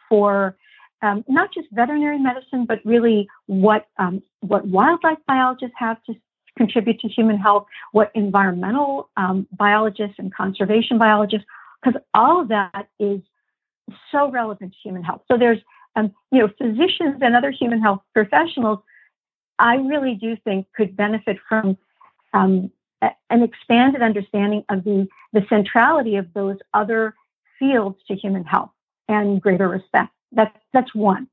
for 0.09 0.57
um, 1.03 1.23
not 1.29 1.53
just 1.53 1.68
veterinary 1.71 2.18
medicine, 2.18 2.64
but 2.66 2.79
really 2.85 3.29
what 3.47 3.87
um, 3.99 4.23
what 4.40 4.66
wildlife 4.66 5.18
biologists 5.27 5.77
have 5.79 6.03
to 6.05 6.14
contribute 6.57 6.99
to 7.01 7.09
human 7.09 7.37
health, 7.37 7.66
what 7.92 8.11
environmental 8.14 9.11
um, 9.16 9.47
biologists 9.53 10.16
and 10.18 10.35
conservation 10.35 10.97
biologists, 10.99 11.47
because 11.83 12.01
all 12.14 12.40
of 12.40 12.49
that 12.49 12.88
is 12.99 13.21
so 14.11 14.31
relevant 14.31 14.73
to 14.73 14.79
human 14.83 15.03
health. 15.03 15.23
So 15.29 15.38
there's 15.38 15.59
um, 15.99 16.13
you 16.31 16.41
know, 16.41 16.49
physicians 16.59 17.19
and 17.21 17.35
other 17.35 17.51
human 17.51 17.81
health 17.81 18.03
professionals, 18.15 18.79
I 19.59 19.77
really 19.77 20.15
do 20.15 20.37
think 20.45 20.67
could 20.77 20.97
benefit 20.97 21.39
from 21.49 21.77
um, 22.33 22.71
an 23.03 23.43
expanded 23.43 24.03
understanding 24.03 24.65
of 24.69 24.85
the, 24.85 25.09
the 25.33 25.45
centrality 25.49 26.17
of 26.17 26.33
those 26.35 26.57
other 26.75 27.15
fields 27.59 27.99
to 28.09 28.15
human 28.15 28.45
health 28.45 28.71
and 29.09 29.41
greater 29.41 29.69
respect. 29.69 30.13
That's, 30.33 30.57
that's 30.73 30.95
one. 30.95 31.29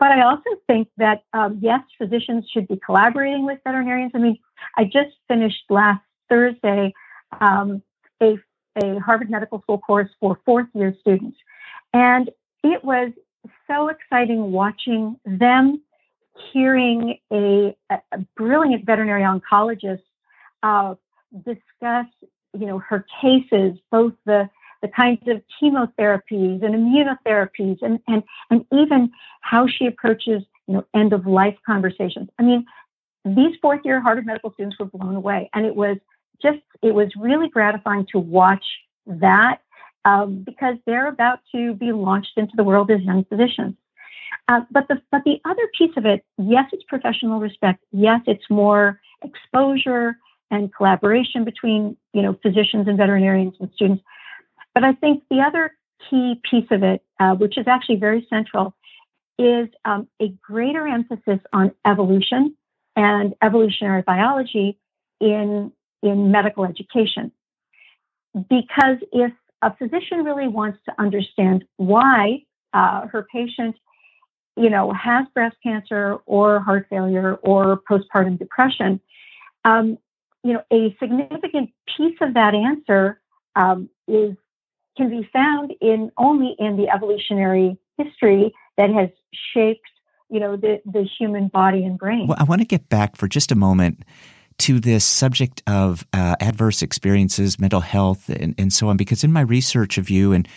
But 0.00 0.10
I 0.10 0.22
also 0.22 0.50
think 0.66 0.88
that, 0.96 1.22
um, 1.32 1.58
yes, 1.60 1.80
physicians 1.98 2.48
should 2.52 2.66
be 2.66 2.80
collaborating 2.84 3.46
with 3.46 3.58
veterinarians. 3.64 4.12
I 4.14 4.18
mean, 4.18 4.38
I 4.76 4.84
just 4.84 5.14
finished 5.28 5.62
last 5.70 6.02
Thursday 6.28 6.92
um, 7.40 7.82
a, 8.20 8.38
a 8.82 8.98
Harvard 8.98 9.30
Medical 9.30 9.60
School 9.62 9.78
course 9.78 10.10
for 10.18 10.40
fourth 10.44 10.66
year 10.74 10.96
students. 11.00 11.38
And 11.92 12.30
it 12.64 12.82
was 12.82 13.12
so 13.66 13.88
exciting 13.88 14.52
watching 14.52 15.16
them 15.24 15.82
hearing 16.52 17.18
a, 17.32 17.76
a 17.90 18.18
brilliant 18.36 18.84
veterinary 18.84 19.22
oncologist 19.22 20.02
uh, 20.62 20.94
discuss, 21.44 22.06
you 22.58 22.66
know, 22.66 22.78
her 22.78 23.04
cases, 23.20 23.78
both 23.90 24.12
the 24.24 24.48
the 24.80 24.88
kinds 24.88 25.20
of 25.26 25.42
chemotherapies 25.60 26.62
and 26.62 26.74
immunotherapies, 26.74 27.78
and 27.82 27.98
and 28.06 28.22
and 28.50 28.64
even 28.72 29.10
how 29.40 29.66
she 29.66 29.86
approaches, 29.86 30.42
you 30.66 30.74
know, 30.74 30.84
end 30.94 31.12
of 31.12 31.26
life 31.26 31.56
conversations. 31.66 32.28
I 32.38 32.42
mean, 32.42 32.64
these 33.24 33.56
fourth 33.60 33.80
year 33.84 34.00
Harvard 34.00 34.26
medical 34.26 34.52
students 34.52 34.78
were 34.78 34.86
blown 34.86 35.16
away, 35.16 35.50
and 35.54 35.66
it 35.66 35.74
was 35.74 35.96
just 36.40 36.60
it 36.82 36.94
was 36.94 37.08
really 37.18 37.48
gratifying 37.48 38.06
to 38.12 38.18
watch 38.18 38.64
that 39.06 39.60
um, 40.08 40.42
because 40.44 40.76
they're 40.86 41.08
about 41.08 41.40
to 41.54 41.74
be 41.74 41.92
launched 41.92 42.32
into 42.36 42.52
the 42.56 42.64
world 42.64 42.90
as 42.90 43.00
young 43.02 43.24
physicians. 43.24 43.74
Uh, 44.48 44.60
but 44.70 44.88
the 44.88 45.00
but 45.10 45.22
the 45.24 45.38
other 45.44 45.68
piece 45.76 45.94
of 45.96 46.06
it, 46.06 46.24
yes, 46.38 46.64
it's 46.72 46.84
professional 46.84 47.40
respect. 47.40 47.84
Yes, 47.92 48.20
it's 48.26 48.48
more 48.48 49.00
exposure 49.22 50.16
and 50.50 50.74
collaboration 50.74 51.44
between 51.44 51.96
you 52.14 52.22
know 52.22 52.38
physicians 52.42 52.88
and 52.88 52.96
veterinarians 52.96 53.54
and 53.60 53.70
students. 53.74 54.02
But 54.74 54.84
I 54.84 54.92
think 54.94 55.24
the 55.30 55.40
other 55.40 55.72
key 56.08 56.40
piece 56.48 56.70
of 56.70 56.82
it, 56.82 57.02
uh, 57.20 57.34
which 57.34 57.58
is 57.58 57.66
actually 57.66 57.96
very 57.96 58.26
central, 58.30 58.74
is 59.38 59.68
um, 59.84 60.08
a 60.20 60.28
greater 60.40 60.86
emphasis 60.86 61.40
on 61.52 61.72
evolution 61.86 62.56
and 62.96 63.34
evolutionary 63.42 64.02
biology 64.02 64.78
in 65.20 65.72
in 66.02 66.30
medical 66.30 66.64
education. 66.64 67.32
Because 68.34 68.98
if 69.12 69.32
a 69.62 69.74
physician 69.76 70.24
really 70.24 70.48
wants 70.48 70.78
to 70.84 70.92
understand 70.98 71.64
why 71.76 72.42
uh, 72.72 73.06
her 73.08 73.26
patient, 73.32 73.76
you 74.56 74.70
know, 74.70 74.92
has 74.92 75.26
breast 75.34 75.56
cancer 75.62 76.18
or 76.26 76.60
heart 76.60 76.86
failure 76.90 77.34
or 77.36 77.80
postpartum 77.90 78.38
depression. 78.38 79.00
Um, 79.64 79.98
you 80.44 80.52
know, 80.52 80.62
a 80.72 80.96
significant 81.00 81.70
piece 81.96 82.16
of 82.20 82.34
that 82.34 82.54
answer 82.54 83.20
um, 83.56 83.88
is 84.06 84.36
can 84.96 85.10
be 85.10 85.28
found 85.32 85.72
in 85.80 86.10
only 86.16 86.56
in 86.58 86.76
the 86.76 86.88
evolutionary 86.88 87.78
history 87.96 88.52
that 88.76 88.90
has 88.90 89.08
shaped, 89.54 89.88
you 90.30 90.40
know, 90.40 90.56
the 90.56 90.80
the 90.84 91.02
human 91.18 91.48
body 91.48 91.84
and 91.84 91.98
brain. 91.98 92.28
Well, 92.28 92.38
I 92.38 92.44
want 92.44 92.60
to 92.60 92.66
get 92.66 92.88
back 92.88 93.16
for 93.16 93.28
just 93.28 93.50
a 93.50 93.56
moment 93.56 94.04
to 94.58 94.80
this 94.80 95.04
subject 95.04 95.62
of 95.66 96.06
uh, 96.12 96.36
adverse 96.40 96.82
experiences, 96.82 97.58
mental 97.58 97.80
health, 97.80 98.28
and, 98.28 98.54
and 98.58 98.72
so 98.72 98.88
on, 98.88 98.96
because 98.96 99.24
in 99.24 99.32
my 99.32 99.40
research 99.40 99.98
of 99.98 100.10
you 100.10 100.32
and 100.32 100.48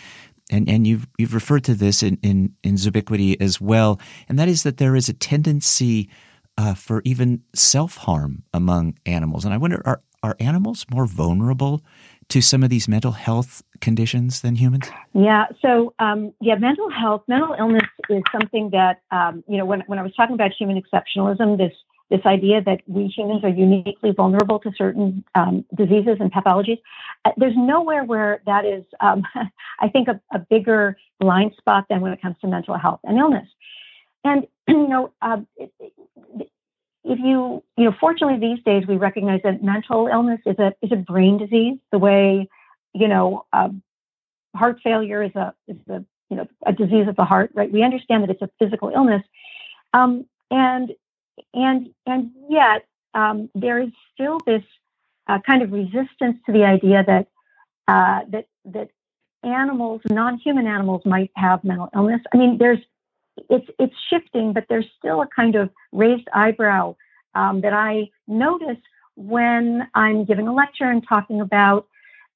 and, 0.50 0.68
and 0.68 0.86
you've, 0.86 1.06
you've 1.16 1.32
referred 1.32 1.64
to 1.64 1.74
this 1.74 2.02
in, 2.02 2.18
in, 2.22 2.54
in 2.62 2.74
Zoobiquity 2.74 3.40
as 3.40 3.58
well, 3.58 3.98
and 4.28 4.38
that 4.38 4.48
is 4.48 4.64
that 4.64 4.76
there 4.76 4.94
is 4.94 5.08
a 5.08 5.14
tendency 5.14 6.10
uh, 6.58 6.74
for 6.74 7.00
even 7.04 7.42
self 7.54 7.96
harm 7.96 8.42
among 8.52 8.98
animals. 9.06 9.44
And 9.46 9.54
I 9.54 9.56
wonder, 9.56 9.80
are, 9.86 10.02
are 10.22 10.36
animals 10.38 10.84
more 10.90 11.06
vulnerable 11.06 11.82
to 12.28 12.40
some 12.40 12.62
of 12.62 12.70
these 12.70 12.88
mental 12.88 13.12
health 13.12 13.62
conditions 13.80 14.40
than 14.42 14.56
humans? 14.56 14.90
Yeah. 15.12 15.46
So, 15.60 15.94
um, 15.98 16.32
yeah, 16.40 16.56
mental 16.56 16.90
health, 16.90 17.22
mental 17.28 17.54
illness 17.58 17.82
is 18.08 18.22
something 18.30 18.70
that, 18.70 19.00
um, 19.10 19.42
you 19.48 19.58
know, 19.58 19.64
when, 19.64 19.80
when 19.86 19.98
I 19.98 20.02
was 20.02 20.14
talking 20.14 20.34
about 20.34 20.52
human 20.58 20.80
exceptionalism, 20.80 21.58
this 21.58 21.72
this 22.12 22.26
idea 22.26 22.60
that 22.60 22.82
we 22.86 23.06
humans 23.06 23.42
are 23.42 23.48
uniquely 23.48 24.12
vulnerable 24.12 24.58
to 24.58 24.70
certain 24.76 25.24
um, 25.34 25.64
diseases 25.74 26.18
and 26.20 26.30
pathologies. 26.30 26.78
Uh, 27.24 27.30
there's 27.38 27.56
nowhere 27.56 28.04
where 28.04 28.42
that 28.44 28.66
is, 28.66 28.84
um, 29.00 29.22
I 29.80 29.88
think, 29.88 30.08
a, 30.08 30.20
a, 30.30 30.38
bigger 30.38 30.98
blind 31.18 31.54
spot 31.56 31.86
than 31.88 32.02
when 32.02 32.12
it 32.12 32.20
comes 32.20 32.36
to 32.42 32.48
mental 32.48 32.76
health 32.76 33.00
and 33.04 33.16
illness. 33.16 33.48
And 34.24 34.46
you 34.68 34.88
know, 34.88 35.12
uh, 35.22 35.38
if 37.04 37.18
you, 37.18 37.64
you 37.78 37.84
know, 37.84 37.94
fortunately 37.98 38.38
these 38.38 38.62
days 38.62 38.86
we 38.86 38.96
recognize 38.98 39.40
that 39.44 39.64
mental 39.64 40.06
illness 40.06 40.40
is 40.44 40.58
a 40.58 40.74
is 40.82 40.92
a 40.92 40.96
brain 40.96 41.38
disease. 41.38 41.78
The 41.92 41.98
way, 41.98 42.46
you 42.92 43.08
know, 43.08 43.46
uh, 43.54 43.70
heart 44.54 44.80
failure 44.84 45.22
is 45.22 45.34
a 45.34 45.54
is 45.66 45.78
a 45.88 46.04
you 46.28 46.36
know 46.36 46.46
a 46.66 46.74
disease 46.74 47.08
of 47.08 47.16
the 47.16 47.24
heart, 47.24 47.52
right? 47.54 47.72
We 47.72 47.82
understand 47.82 48.22
that 48.22 48.30
it's 48.30 48.42
a 48.42 48.50
physical 48.58 48.90
illness, 48.94 49.22
um, 49.94 50.26
and 50.50 50.92
and 51.54 51.90
and 52.06 52.30
yet 52.48 52.86
um, 53.14 53.50
there 53.54 53.80
is 53.80 53.90
still 54.14 54.38
this 54.46 54.62
uh, 55.28 55.38
kind 55.46 55.62
of 55.62 55.72
resistance 55.72 56.38
to 56.46 56.52
the 56.52 56.64
idea 56.64 57.04
that 57.06 57.28
uh, 57.88 58.20
that 58.30 58.46
that 58.64 58.90
animals, 59.42 60.00
non-human 60.08 60.66
animals, 60.66 61.02
might 61.04 61.30
have 61.36 61.64
mental 61.64 61.88
illness. 61.94 62.20
I 62.32 62.36
mean, 62.36 62.58
there's 62.58 62.78
it's 63.48 63.68
it's 63.78 63.94
shifting, 64.10 64.52
but 64.52 64.66
there's 64.68 64.86
still 64.98 65.22
a 65.22 65.26
kind 65.26 65.56
of 65.56 65.70
raised 65.92 66.28
eyebrow 66.34 66.96
um, 67.34 67.60
that 67.62 67.72
I 67.72 68.10
notice 68.26 68.78
when 69.16 69.88
I'm 69.94 70.24
giving 70.24 70.48
a 70.48 70.54
lecture 70.54 70.90
and 70.90 71.06
talking 71.06 71.40
about 71.40 71.86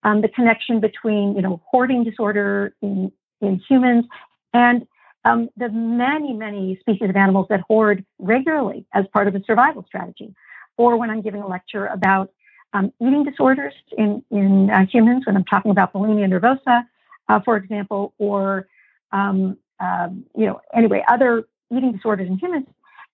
um, 0.02 0.20
the 0.20 0.28
connection 0.28 0.80
between 0.80 1.34
you 1.34 1.42
know 1.42 1.60
hoarding 1.70 2.04
disorder 2.04 2.74
in 2.82 3.12
in 3.40 3.60
humans 3.68 4.06
and 4.52 4.86
um, 5.26 5.48
the 5.56 5.68
many, 5.70 6.32
many 6.32 6.76
species 6.80 7.08
of 7.10 7.16
animals 7.16 7.46
that 7.50 7.60
hoard 7.68 8.04
regularly 8.18 8.86
as 8.98 9.04
part 9.12 9.26
of 9.28 9.34
a 9.34 9.42
survival 9.44 9.84
strategy. 9.86 10.34
Or 10.76 10.96
when 10.96 11.10
I'm 11.10 11.22
giving 11.22 11.42
a 11.42 11.48
lecture 11.56 11.86
about 11.98 12.30
um, 12.72 12.92
eating 13.00 13.24
disorders 13.24 13.74
in, 13.96 14.22
in 14.30 14.70
uh, 14.70 14.86
humans, 14.86 15.24
when 15.26 15.36
I'm 15.36 15.44
talking 15.44 15.72
about 15.72 15.92
bulimia 15.92 16.28
nervosa, 16.28 16.86
uh, 17.28 17.40
for 17.44 17.56
example, 17.56 18.14
or, 18.18 18.68
um, 19.12 19.56
um, 19.80 20.24
you 20.36 20.46
know, 20.46 20.60
anyway, 20.72 21.02
other 21.08 21.44
eating 21.74 21.92
disorders 21.92 22.28
in 22.28 22.38
humans. 22.38 22.66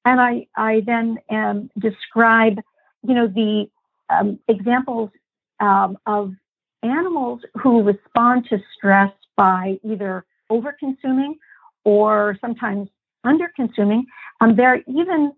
And 0.04 0.20
I, 0.20 0.46
I 0.56 0.82
then 0.84 1.18
um, 1.30 1.70
describe, 1.78 2.56
you 3.08 3.14
know, 3.14 3.26
the 3.26 3.70
um, 4.10 4.38
examples 4.48 5.10
of 5.60 6.34
animals 6.82 7.40
who 7.62 7.82
respond 7.82 8.46
to 8.50 8.58
stress 8.76 9.12
by 9.36 9.78
either 9.84 10.24
over 10.50 10.74
consuming 10.78 11.38
or 11.84 12.36
sometimes 12.40 12.88
under 13.24 13.50
consuming. 13.54 14.04
Um, 14.40 14.56
there 14.56 14.68
are 14.68 14.80
even 14.86 15.32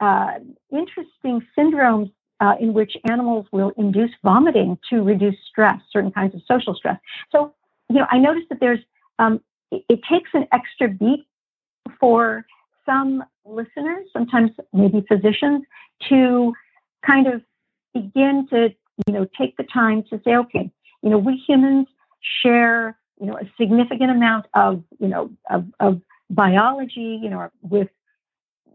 uh, 0.00 0.32
interesting 0.70 1.46
syndromes 1.56 2.10
uh, 2.40 2.54
in 2.58 2.72
which 2.72 2.96
animals 3.08 3.46
will 3.52 3.72
induce 3.76 4.10
vomiting 4.24 4.78
to 4.88 5.02
reduce 5.02 5.36
stress, 5.48 5.78
certain 5.92 6.10
kinds 6.10 6.34
of 6.34 6.40
social 6.48 6.74
stress. 6.74 6.98
So, 7.30 7.52
you 7.88 7.96
know, 7.96 8.06
I 8.10 8.18
noticed 8.18 8.48
that 8.48 8.60
there's, 8.60 8.80
um, 9.18 9.40
it, 9.70 9.84
it 9.88 10.00
takes 10.10 10.30
an 10.32 10.46
extra 10.52 10.88
beat 10.88 11.26
for 11.98 12.46
some 12.86 13.22
listeners, 13.44 14.06
sometimes 14.12 14.50
maybe 14.72 15.04
physicians, 15.06 15.64
to 16.08 16.54
kind 17.06 17.26
of 17.26 17.42
begin 17.92 18.46
to, 18.50 18.68
you 19.06 19.12
know, 19.12 19.26
take 19.38 19.56
the 19.56 19.64
time 19.64 20.02
to 20.10 20.20
say, 20.24 20.36
okay, 20.36 20.70
you 21.02 21.10
know, 21.10 21.18
we 21.18 21.36
humans 21.46 21.86
share 22.42 22.96
you 23.20 23.26
know, 23.26 23.36
a 23.36 23.48
significant 23.58 24.10
amount 24.10 24.46
of, 24.54 24.82
you 24.98 25.08
know, 25.08 25.30
of, 25.48 25.66
of 25.78 26.00
biology, 26.30 27.18
you 27.22 27.28
know, 27.28 27.50
with, 27.60 27.88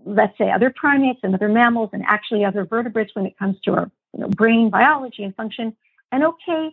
let's 0.06 0.38
say, 0.38 0.52
other 0.52 0.72
primates 0.76 1.20
and 1.24 1.34
other 1.34 1.50
mammals 1.50 1.90
and 1.94 2.04
actually 2.08 2.46
other 2.46 2.64
vertebrates 2.64 3.16
when 3.16 3.26
it 3.26 3.38
comes 3.38 3.60
to 3.62 3.74
our, 3.74 3.92
you 4.14 4.22
know, 4.22 4.28
brain 4.28 4.70
biology 4.70 5.24
and 5.24 5.36
function. 5.36 5.76
And 6.12 6.24
okay, 6.24 6.70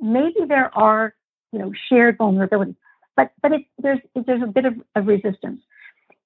maybe 0.00 0.40
there 0.48 0.76
are, 0.76 1.14
you 1.52 1.60
know, 1.60 1.72
shared 1.88 2.18
vulnerabilities, 2.18 2.76
but 3.16 3.30
but 3.40 3.52
it, 3.52 3.64
there's 3.78 4.00
there's 4.26 4.42
a 4.42 4.46
bit 4.46 4.64
of, 4.64 4.74
of 4.96 5.06
resistance. 5.06 5.60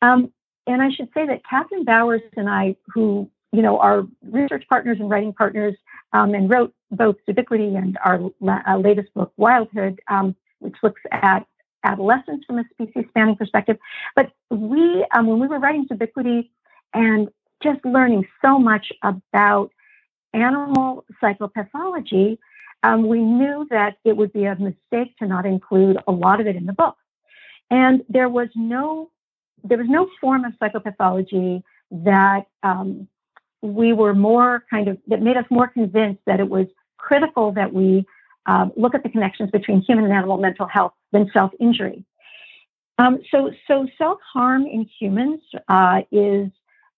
Um, 0.01 0.33
and 0.67 0.81
I 0.81 0.91
should 0.91 1.09
say 1.13 1.27
that 1.27 1.43
Kathryn 1.51 1.85
Bowers 1.85 2.23
and 2.37 2.49
I, 2.49 2.77
who 2.95 3.31
you 3.53 3.61
know 3.61 3.79
are 3.79 4.07
research 4.23 4.65
partners 4.71 4.99
and 5.01 5.11
writing 5.11 5.35
partners, 5.35 5.77
um, 6.15 6.35
and 6.35 6.49
wrote 6.49 6.75
both 6.91 7.17
Zoobiquity 7.29 7.77
and 7.77 7.99
our 8.05 8.21
la- 8.41 8.63
uh, 8.67 8.79
latest 8.79 9.13
book, 9.13 9.33
Wildhood, 9.37 10.01
um, 10.09 10.35
which 10.61 10.77
looks 10.83 11.01
at 11.13 11.47
adolescence 11.85 12.45
from 12.47 12.59
a 12.59 12.65
species 12.71 13.05
spanning 13.09 13.37
perspective. 13.37 13.77
But 14.17 14.33
we, 14.51 15.07
um, 15.15 15.27
when 15.27 15.39
we 15.39 15.47
were 15.47 15.59
writing 15.59 15.87
Zoobiquity 15.87 16.51
and 16.95 17.29
just 17.63 17.85
learning 17.85 18.27
so 18.43 18.59
much 18.59 18.93
about 19.03 19.71
animal 20.33 21.05
psychopathology, 21.23 22.39
um, 22.83 23.09
we 23.09 23.21
knew 23.21 23.67
that 23.71 23.97
it 24.05 24.17
would 24.17 24.33
be 24.33 24.45
a 24.45 24.55
mistake 24.57 25.17
to 25.19 25.27
not 25.27 25.47
include 25.47 25.99
a 26.07 26.13
lot 26.13 26.41
of 26.41 26.47
it 26.47 26.57
in 26.57 26.67
the 26.67 26.73
book. 26.73 26.97
And 27.71 28.03
there 28.09 28.29
was 28.29 28.49
no, 28.55 29.11
there 29.65 29.79
was 29.79 29.89
no 29.89 30.09
form 30.21 30.45
of 30.45 30.53
psychopathology 30.61 31.63
that 31.91 32.47
um, 32.63 33.09
we 33.63 33.93
were 33.93 34.15
more 34.15 34.65
kind 34.71 34.89
of 34.89 34.99
that 35.09 35.21
made 35.23 35.37
us 35.37 35.45
more 35.51 35.69
convinced 35.69 36.21
that 36.27 36.41
it 36.41 36.49
was 36.49 36.67
critical 36.97 37.53
that 37.53 37.73
we 37.73 38.07
um, 38.49 38.73
look 38.77 38.95
at 38.95 39.03
the 39.03 39.11
connections 39.11 39.51
between 39.51 39.83
human 39.83 40.05
and 40.05 40.13
animal 40.13 40.39
mental 40.39 40.67
health 40.67 40.95
than 41.13 41.31
self 41.33 41.53
injury. 41.61 42.05
Um, 42.97 43.21
so, 43.31 43.53
so 43.69 43.87
self 43.97 44.19
harm 44.33 44.67
in 44.67 44.89
humans 44.99 45.41
uh, 45.69 46.01
is, 46.11 46.49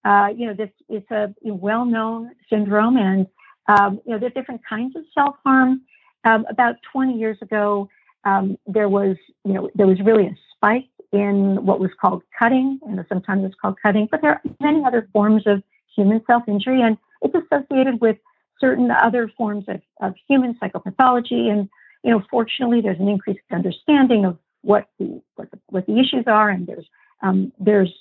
uh, 0.04 0.28
you 0.34 0.46
know, 0.46 0.54
this 0.54 0.70
it's 0.88 1.10
a 1.10 1.34
well 1.44 1.84
known 1.84 2.30
syndrome, 2.48 2.96
and 2.96 3.26
um, 3.68 4.00
you 4.06 4.12
know, 4.12 4.18
there's 4.18 4.32
different 4.32 4.62
kinds 4.66 4.96
of 4.96 5.02
self 5.12 5.36
harm. 5.44 5.82
Um, 6.24 6.46
about 6.50 6.76
20 6.92 7.14
years 7.18 7.38
ago, 7.40 7.88
um, 8.24 8.58
there 8.66 8.88
was, 8.88 9.16
you 9.44 9.54
know, 9.54 9.70
there 9.74 9.86
was 9.86 9.98
really 10.02 10.26
a 10.26 10.36
spike 10.54 10.88
in 11.12 11.64
what 11.64 11.80
was 11.80 11.90
called 12.00 12.22
cutting, 12.38 12.78
and 12.86 13.04
sometimes 13.08 13.44
it's 13.44 13.54
called 13.60 13.76
cutting, 13.82 14.06
but 14.10 14.20
there 14.22 14.32
are 14.32 14.42
many 14.60 14.84
other 14.84 15.08
forms 15.12 15.46
of 15.46 15.62
human 15.96 16.22
self 16.26 16.44
injury, 16.46 16.80
and 16.80 16.96
it's 17.22 17.34
associated 17.34 18.00
with 18.00 18.16
certain 18.60 18.90
other 18.90 19.30
forms 19.36 19.64
of, 19.68 19.80
of 20.00 20.14
human 20.28 20.54
psychopathology. 20.54 21.50
And, 21.50 21.68
you 22.04 22.10
know, 22.10 22.22
fortunately, 22.30 22.80
there's 22.80 23.00
an 23.00 23.08
increased 23.08 23.40
understanding 23.50 24.24
of 24.24 24.38
what 24.62 24.88
the, 24.98 25.22
what 25.36 25.50
the, 25.50 25.58
what 25.68 25.86
the 25.86 25.98
issues 25.98 26.24
are, 26.26 26.50
and 26.50 26.66
there's, 26.66 26.86
um, 27.22 27.52
there's 27.58 27.92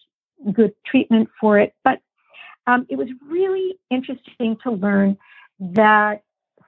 good 0.53 0.73
treatment 0.85 1.29
for 1.39 1.59
it. 1.59 1.73
But 1.83 2.01
um, 2.67 2.85
it 2.89 2.97
was 2.97 3.07
really 3.27 3.79
interesting 3.89 4.57
to 4.63 4.71
learn 4.71 5.17
that 5.59 6.23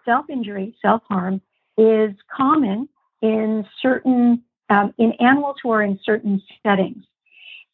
self 0.05 0.29
injury, 0.29 0.75
self 0.81 1.01
harm, 1.07 1.41
is 1.77 2.11
common 2.35 2.89
in 3.21 3.65
certain 3.81 4.43
um, 4.69 4.93
in 4.97 5.11
animals 5.19 5.57
who 5.61 5.71
are 5.71 5.83
in 5.83 5.99
certain 6.03 6.41
settings, 6.63 7.03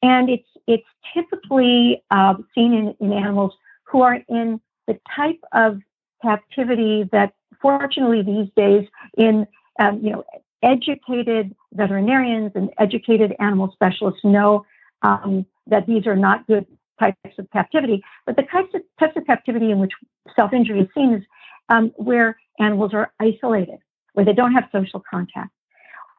and 0.01 0.29
it's 0.29 0.47
it's 0.67 0.87
typically 1.13 2.03
uh, 2.11 2.35
seen 2.53 2.73
in, 2.73 2.95
in 2.99 3.13
animals 3.13 3.53
who 3.83 4.01
are 4.01 4.19
in 4.27 4.59
the 4.87 4.99
type 5.15 5.39
of 5.53 5.79
captivity 6.21 7.07
that 7.11 7.33
fortunately 7.61 8.21
these 8.21 8.49
days 8.55 8.87
in 9.17 9.47
um, 9.79 9.99
you 10.01 10.11
know 10.11 10.23
educated 10.63 11.55
veterinarians 11.73 12.51
and 12.55 12.69
educated 12.79 13.35
animal 13.39 13.71
specialists 13.73 14.21
know 14.23 14.65
um, 15.03 15.45
that 15.67 15.85
these 15.85 16.07
are 16.07 16.15
not 16.15 16.45
good 16.47 16.65
types 16.99 17.37
of 17.37 17.49
captivity. 17.51 18.03
But 18.25 18.35
the 18.35 18.43
types 18.43 18.73
of, 18.73 18.81
types 18.99 19.15
of 19.15 19.25
captivity 19.25 19.71
in 19.71 19.79
which 19.79 19.91
self-injury 20.35 20.81
is 20.81 20.87
seen 20.95 21.13
is 21.13 21.23
um, 21.69 21.91
where 21.95 22.37
animals 22.59 22.93
are 22.93 23.11
isolated, 23.19 23.79
where 24.13 24.25
they 24.25 24.33
don't 24.33 24.53
have 24.53 24.65
social 24.71 25.03
contact, 25.09 25.51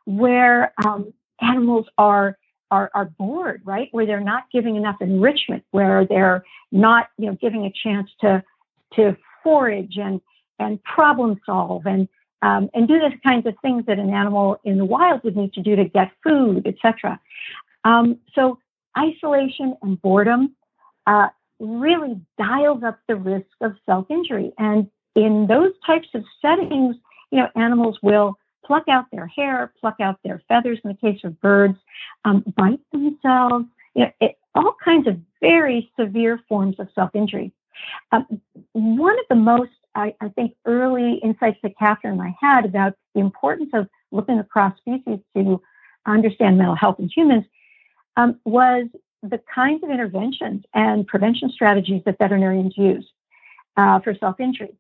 where 0.05 0.73
um, 0.85 1.13
animals 1.41 1.87
are 1.99 2.39
are, 2.71 2.91
are 2.93 3.07
bored, 3.07 3.63
right? 3.65 3.89
Where 3.93 4.05
they're 4.05 4.21
not 4.21 4.45
giving 4.53 4.77
enough 4.77 4.97
enrichment, 5.01 5.65
where 5.71 6.05
they're 6.05 6.45
not, 6.71 7.09
you 7.17 7.27
know, 7.27 7.37
giving 7.41 7.65
a 7.65 7.73
chance 7.73 8.11
to 8.21 8.43
to 8.97 9.17
forage 9.43 9.97
and 9.99 10.21
and 10.59 10.83
problem 10.83 11.41
solve 11.47 11.87
and 11.87 12.09
um, 12.43 12.71
and 12.75 12.87
do 12.87 12.99
the 12.99 13.11
kinds 13.27 13.47
of 13.47 13.55
things 13.63 13.85
that 13.87 13.99
an 13.99 14.11
animal 14.11 14.59
in 14.65 14.79
the 14.79 14.85
wild 14.85 15.25
would 15.25 15.37
need 15.37 15.53
to 15.55 15.63
do 15.63 15.75
to 15.75 15.85
get 15.85 16.13
food, 16.23 16.67
etc. 16.67 17.19
Um, 17.85 18.19
so 18.35 18.59
isolation 18.97 19.77
and 19.83 20.01
boredom 20.01 20.55
uh, 21.07 21.29
really 21.59 22.21
dials 22.39 22.83
up 22.85 23.01
the 23.09 23.17
risk 23.17 23.47
of 23.61 23.75
self-injury, 23.87 24.53
and 24.59 24.89
in 25.17 25.47
those 25.49 25.73
types 25.85 26.09
of 26.15 26.25
settings, 26.41 26.97
you 27.31 27.39
know, 27.41 27.49
animals 27.57 27.99
will 28.03 28.39
pluck 28.65 28.85
out 28.89 29.07
their 29.11 29.27
hair, 29.27 29.73
pluck 29.81 29.97
out 30.01 30.21
their 30.23 30.43
feathers 30.47 30.79
in 30.85 30.91
the 30.91 30.97
case 30.97 31.21
of 31.25 31.41
birds, 31.41 31.77
um, 32.25 32.45
bite 32.57 32.81
themselves, 32.93 33.65
you 33.95 34.05
know, 34.05 34.11
it, 34.21 34.39
all 34.55 34.77
kinds 34.85 35.09
of 35.09 35.19
very 35.41 35.91
severe 35.99 36.41
forms 36.49 36.77
of 36.79 36.89
self 36.95 37.11
injury. 37.15 37.53
Um, 38.13 38.41
one 38.73 39.19
of 39.19 39.25
the 39.29 39.35
most, 39.35 39.71
I, 39.95 40.15
I, 40.21 40.29
think, 40.31 40.55
early 40.65 41.21
insights 41.23 41.59
that 41.63 41.73
Kathryn 41.81 42.13
and 42.13 42.23
I 42.23 42.35
had 42.41 42.65
about 42.65 42.95
the 43.15 43.21
importance 43.21 43.71
of 43.75 43.89
looking 44.13 44.39
across 44.39 44.77
species 44.79 45.19
to 45.37 45.61
understand 46.07 46.59
mental 46.59 46.75
health 46.75 46.97
in 46.99 47.11
humans 47.15 47.45
um, 48.17 48.39
was 48.45 48.87
the 49.23 49.41
kinds 49.53 49.83
of 49.83 49.91
interventions 49.91 50.65
and 50.75 51.07
prevention 51.07 51.51
strategies 51.51 52.03
that 52.07 52.19
veterinarians 52.19 52.75
use 52.77 53.07
uh, 53.77 54.01
for 54.01 54.15
self 54.15 54.41
injury. 54.41 54.75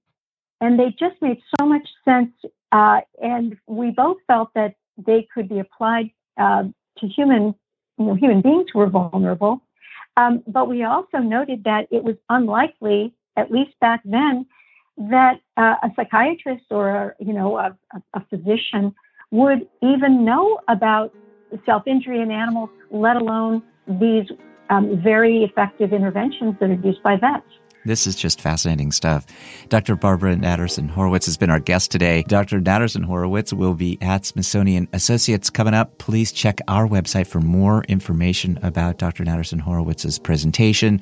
And 0.61 0.78
they 0.78 0.90
just 0.98 1.20
made 1.20 1.40
so 1.58 1.66
much 1.66 1.87
sense. 2.04 2.32
Uh, 2.72 3.00
and 3.22 3.56
we 3.66 3.90
both 3.90 4.18
felt 4.26 4.50
that 4.54 4.74
they 4.96 5.26
could 5.32 5.48
be 5.48 5.61
applied 5.61 6.11
uh, 6.38 6.64
to 6.98 7.06
human, 7.06 7.54
you 7.98 8.04
know, 8.04 8.14
human 8.14 8.40
beings 8.40 8.66
who 8.72 8.80
were 8.80 8.88
vulnerable. 8.88 9.62
Um, 10.18 10.42
but 10.48 10.68
we 10.68 10.83
also 10.83 11.18
noted 11.18 11.62
that 11.64 11.87
it 11.92 12.02
was 12.02 12.16
unlikely, 12.28 13.14
at 13.37 13.52
least 13.52 13.78
back 13.81 14.00
then, 14.04 14.46
that 14.96 15.40
uh, 15.57 15.76
a 15.85 15.90
psychiatrist 15.94 16.64
or 16.70 16.88
a, 16.90 17.14
you 17.20 17.33
know 17.33 17.57
a, 17.57 17.76
a 18.14 18.24
physician 18.28 18.92
would 19.31 19.68
even 19.81 20.24
know 20.24 20.59
about 20.66 21.14
self 21.64 21.87
injury 21.87 22.20
in 22.20 22.33
animals, 22.33 22.70
let 22.90 23.14
alone 23.16 23.62
these 23.87 24.26
um, 24.70 25.00
very 25.02 25.44
effective 25.44 25.92
interventions 25.92 26.57
that 26.59 26.68
are 26.68 26.74
used 26.74 27.02
by 27.04 27.14
vets. 27.16 27.46
This 27.88 28.07
is 28.07 28.14
just 28.14 28.40
fascinating 28.42 28.92
stuff. 28.92 29.24
Dr. 29.70 29.96
Barbara 29.96 30.37
Natterson 30.37 30.90
Horowitz 30.90 31.24
has 31.24 31.38
been 31.38 31.48
our 31.48 31.59
guest 31.59 31.90
today. 31.90 32.22
Dr. 32.29 32.61
Natterson 32.61 33.03
Horowitz 33.03 33.51
will 33.51 33.72
be 33.72 33.96
at 34.03 34.27
Smithsonian 34.27 34.87
Associates 34.92 35.48
coming 35.48 35.72
up. 35.72 35.96
Please 35.96 36.31
check 36.31 36.61
our 36.68 36.87
website 36.87 37.27
for 37.27 37.40
more 37.40 37.85
information 37.85 38.59
about 38.62 38.98
Dr. 38.98 39.24
Natterson 39.24 39.59
Horowitz's 39.59 40.18
presentation 40.18 41.01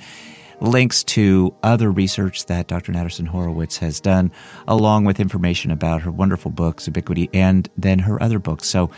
links 0.60 1.02
to 1.04 1.52
other 1.64 1.90
research 1.90 2.46
that 2.46 2.68
Dr. 2.68 2.92
Natterson 2.92 3.26
Horowitz 3.26 3.76
has 3.78 3.98
done, 3.98 4.30
along 4.68 5.04
with 5.06 5.18
information 5.18 5.72
about 5.72 6.02
her 6.02 6.12
wonderful 6.12 6.52
books, 6.52 6.88
Zoobiquity, 6.88 7.28
and 7.34 7.68
then 7.76 7.98
her 7.98 8.22
other 8.22 8.38
books. 8.38 8.68
So, 8.68 8.90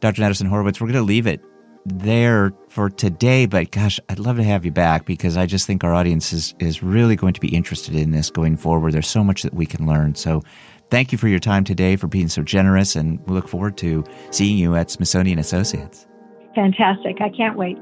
Dr. 0.00 0.20
Natterson 0.20 0.48
Horowitz, 0.48 0.80
we're 0.80 0.88
going 0.88 1.02
to 1.02 1.02
leave 1.02 1.26
it 1.26 1.40
there 1.84 2.52
for 2.68 2.88
today, 2.88 3.46
but 3.46 3.70
gosh, 3.70 3.98
I'd 4.08 4.18
love 4.18 4.36
to 4.36 4.44
have 4.44 4.64
you 4.64 4.70
back 4.70 5.04
because 5.04 5.36
I 5.36 5.46
just 5.46 5.66
think 5.66 5.84
our 5.84 5.94
audience 5.94 6.32
is, 6.32 6.54
is 6.58 6.82
really 6.82 7.16
going 7.16 7.34
to 7.34 7.40
be 7.40 7.54
interested 7.54 7.94
in 7.94 8.12
this 8.12 8.30
going 8.30 8.56
forward. 8.56 8.92
There's 8.92 9.08
so 9.08 9.24
much 9.24 9.42
that 9.42 9.54
we 9.54 9.66
can 9.66 9.86
learn. 9.86 10.14
So 10.14 10.42
thank 10.90 11.12
you 11.12 11.18
for 11.18 11.28
your 11.28 11.38
time 11.38 11.64
today, 11.64 11.96
for 11.96 12.06
being 12.06 12.28
so 12.28 12.42
generous, 12.42 12.94
and 12.96 13.18
we 13.26 13.34
look 13.34 13.48
forward 13.48 13.76
to 13.78 14.04
seeing 14.30 14.56
you 14.56 14.76
at 14.76 14.90
Smithsonian 14.90 15.38
Associates. 15.38 16.06
Fantastic. 16.54 17.20
I 17.20 17.30
can't 17.30 17.56
wait. 17.56 17.78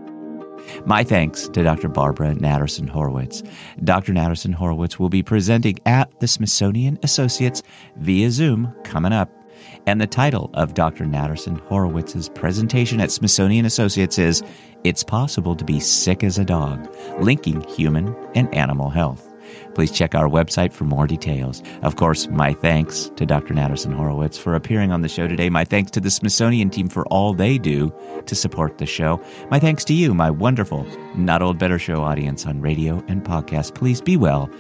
My 0.85 1.03
thanks 1.03 1.49
to 1.49 1.63
Dr. 1.63 1.89
Barbara 1.89 2.35
Natterson 2.35 2.89
Horowitz. 2.89 3.43
Dr. 3.83 4.13
Natterson 4.13 4.55
Horowitz 4.55 4.99
will 4.99 5.09
be 5.09 5.23
presenting 5.23 5.79
at 5.87 6.21
the 6.21 6.29
Smithsonian 6.29 6.99
Associates 7.03 7.63
via 7.97 8.31
Zoom 8.31 8.75
coming 8.85 9.13
up 9.13 9.31
and 9.87 10.01
the 10.01 10.07
title 10.07 10.51
of 10.55 10.75
Dr. 10.75 11.05
Natterson 11.05 11.61
Horowitz's 11.69 12.29
presentation 12.29 13.01
at 13.01 13.11
Smithsonian 13.11 13.65
Associates 13.65 14.19
is 14.19 14.43
It's 14.85 15.03
Possible 15.03 15.57
to 15.57 15.65
Be 15.65 15.81
Sick 15.81 16.23
as 16.25 16.39
a 16.39 16.45
Dog 16.45 16.95
Linking 17.21 17.63
Human 17.63 18.15
and 18.35 18.53
Animal 18.55 18.91
Health. 18.91 19.27
Please 19.75 19.91
check 19.91 20.15
our 20.15 20.29
website 20.29 20.73
for 20.73 20.85
more 20.85 21.07
details. 21.07 21.63
Of 21.83 21.97
course, 21.97 22.29
my 22.29 22.53
thanks 22.53 23.11
to 23.17 23.27
Dr. 23.27 23.55
Natterson 23.55 23.95
Horowitz 23.95 24.39
for 24.39 24.55
appearing 24.55 24.93
on 24.93 25.03
the 25.03 25.09
show 25.09 25.27
today. 25.27 25.49
My 25.49 25.65
thanks 25.65 25.91
to 25.93 26.01
the 26.01 26.11
Smithsonian 26.11 26.71
team 26.71 26.89
for 26.89 27.07
all 27.07 27.35
they 27.35 27.59
do 27.59 27.93
to 28.27 28.35
support 28.35 28.79
the 28.79 28.87
show. 28.87 29.21
My 29.51 29.59
thanks 29.59 29.85
to 29.87 29.95
you, 29.95 30.15
my 30.15 30.31
wonderful 30.31 30.87
Not 31.17 31.43
Old 31.43 31.59
Better 31.59 31.79
Show 31.79 32.03
audience 32.03 32.47
on 32.47 32.61
radio 32.61 33.03
and 33.09 33.25
podcast. 33.25 33.75
Please 33.75 34.01
be 34.01 34.17
well 34.17 34.51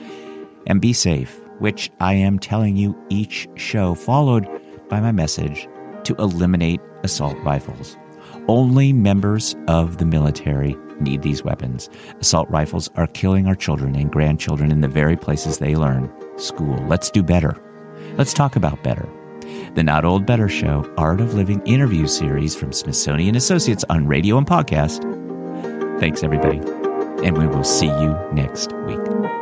and 0.66 0.80
be 0.80 0.92
safe, 0.92 1.40
which 1.58 1.90
I 2.00 2.14
am 2.14 2.38
telling 2.38 2.76
you 2.76 2.96
each 3.10 3.48
show, 3.56 3.94
followed 3.94 4.48
by 4.90 5.00
my 5.00 5.12
message 5.12 5.66
to 6.04 6.14
eliminate 6.16 6.80
assault 7.02 7.38
rifles. 7.38 7.96
Only 8.48 8.92
members 8.92 9.56
of 9.68 9.98
the 9.98 10.04
military 10.04 10.76
need 11.00 11.22
these 11.22 11.42
weapons. 11.42 11.88
Assault 12.20 12.50
rifles 12.50 12.90
are 12.96 13.06
killing 13.06 13.46
our 13.46 13.54
children 13.54 13.94
and 13.94 14.12
grandchildren 14.12 14.70
in 14.70 14.80
the 14.80 14.88
very 14.88 15.16
places 15.16 15.58
they 15.58 15.76
learn 15.76 16.12
school. 16.36 16.76
Let's 16.86 17.10
do 17.10 17.22
better. 17.22 17.56
Let's 18.16 18.34
talk 18.34 18.56
about 18.56 18.82
better. 18.82 19.08
The 19.74 19.82
Not 19.82 20.04
Old 20.04 20.26
Better 20.26 20.48
Show 20.48 20.92
Art 20.98 21.20
of 21.20 21.34
Living 21.34 21.62
interview 21.64 22.06
series 22.06 22.54
from 22.54 22.72
Smithsonian 22.72 23.36
Associates 23.36 23.84
on 23.88 24.06
radio 24.06 24.36
and 24.36 24.46
podcast. 24.46 25.00
Thanks, 26.00 26.22
everybody, 26.22 26.58
and 27.24 27.36
we 27.36 27.46
will 27.46 27.64
see 27.64 27.86
you 27.86 28.16
next 28.32 28.72
week. 28.86 29.39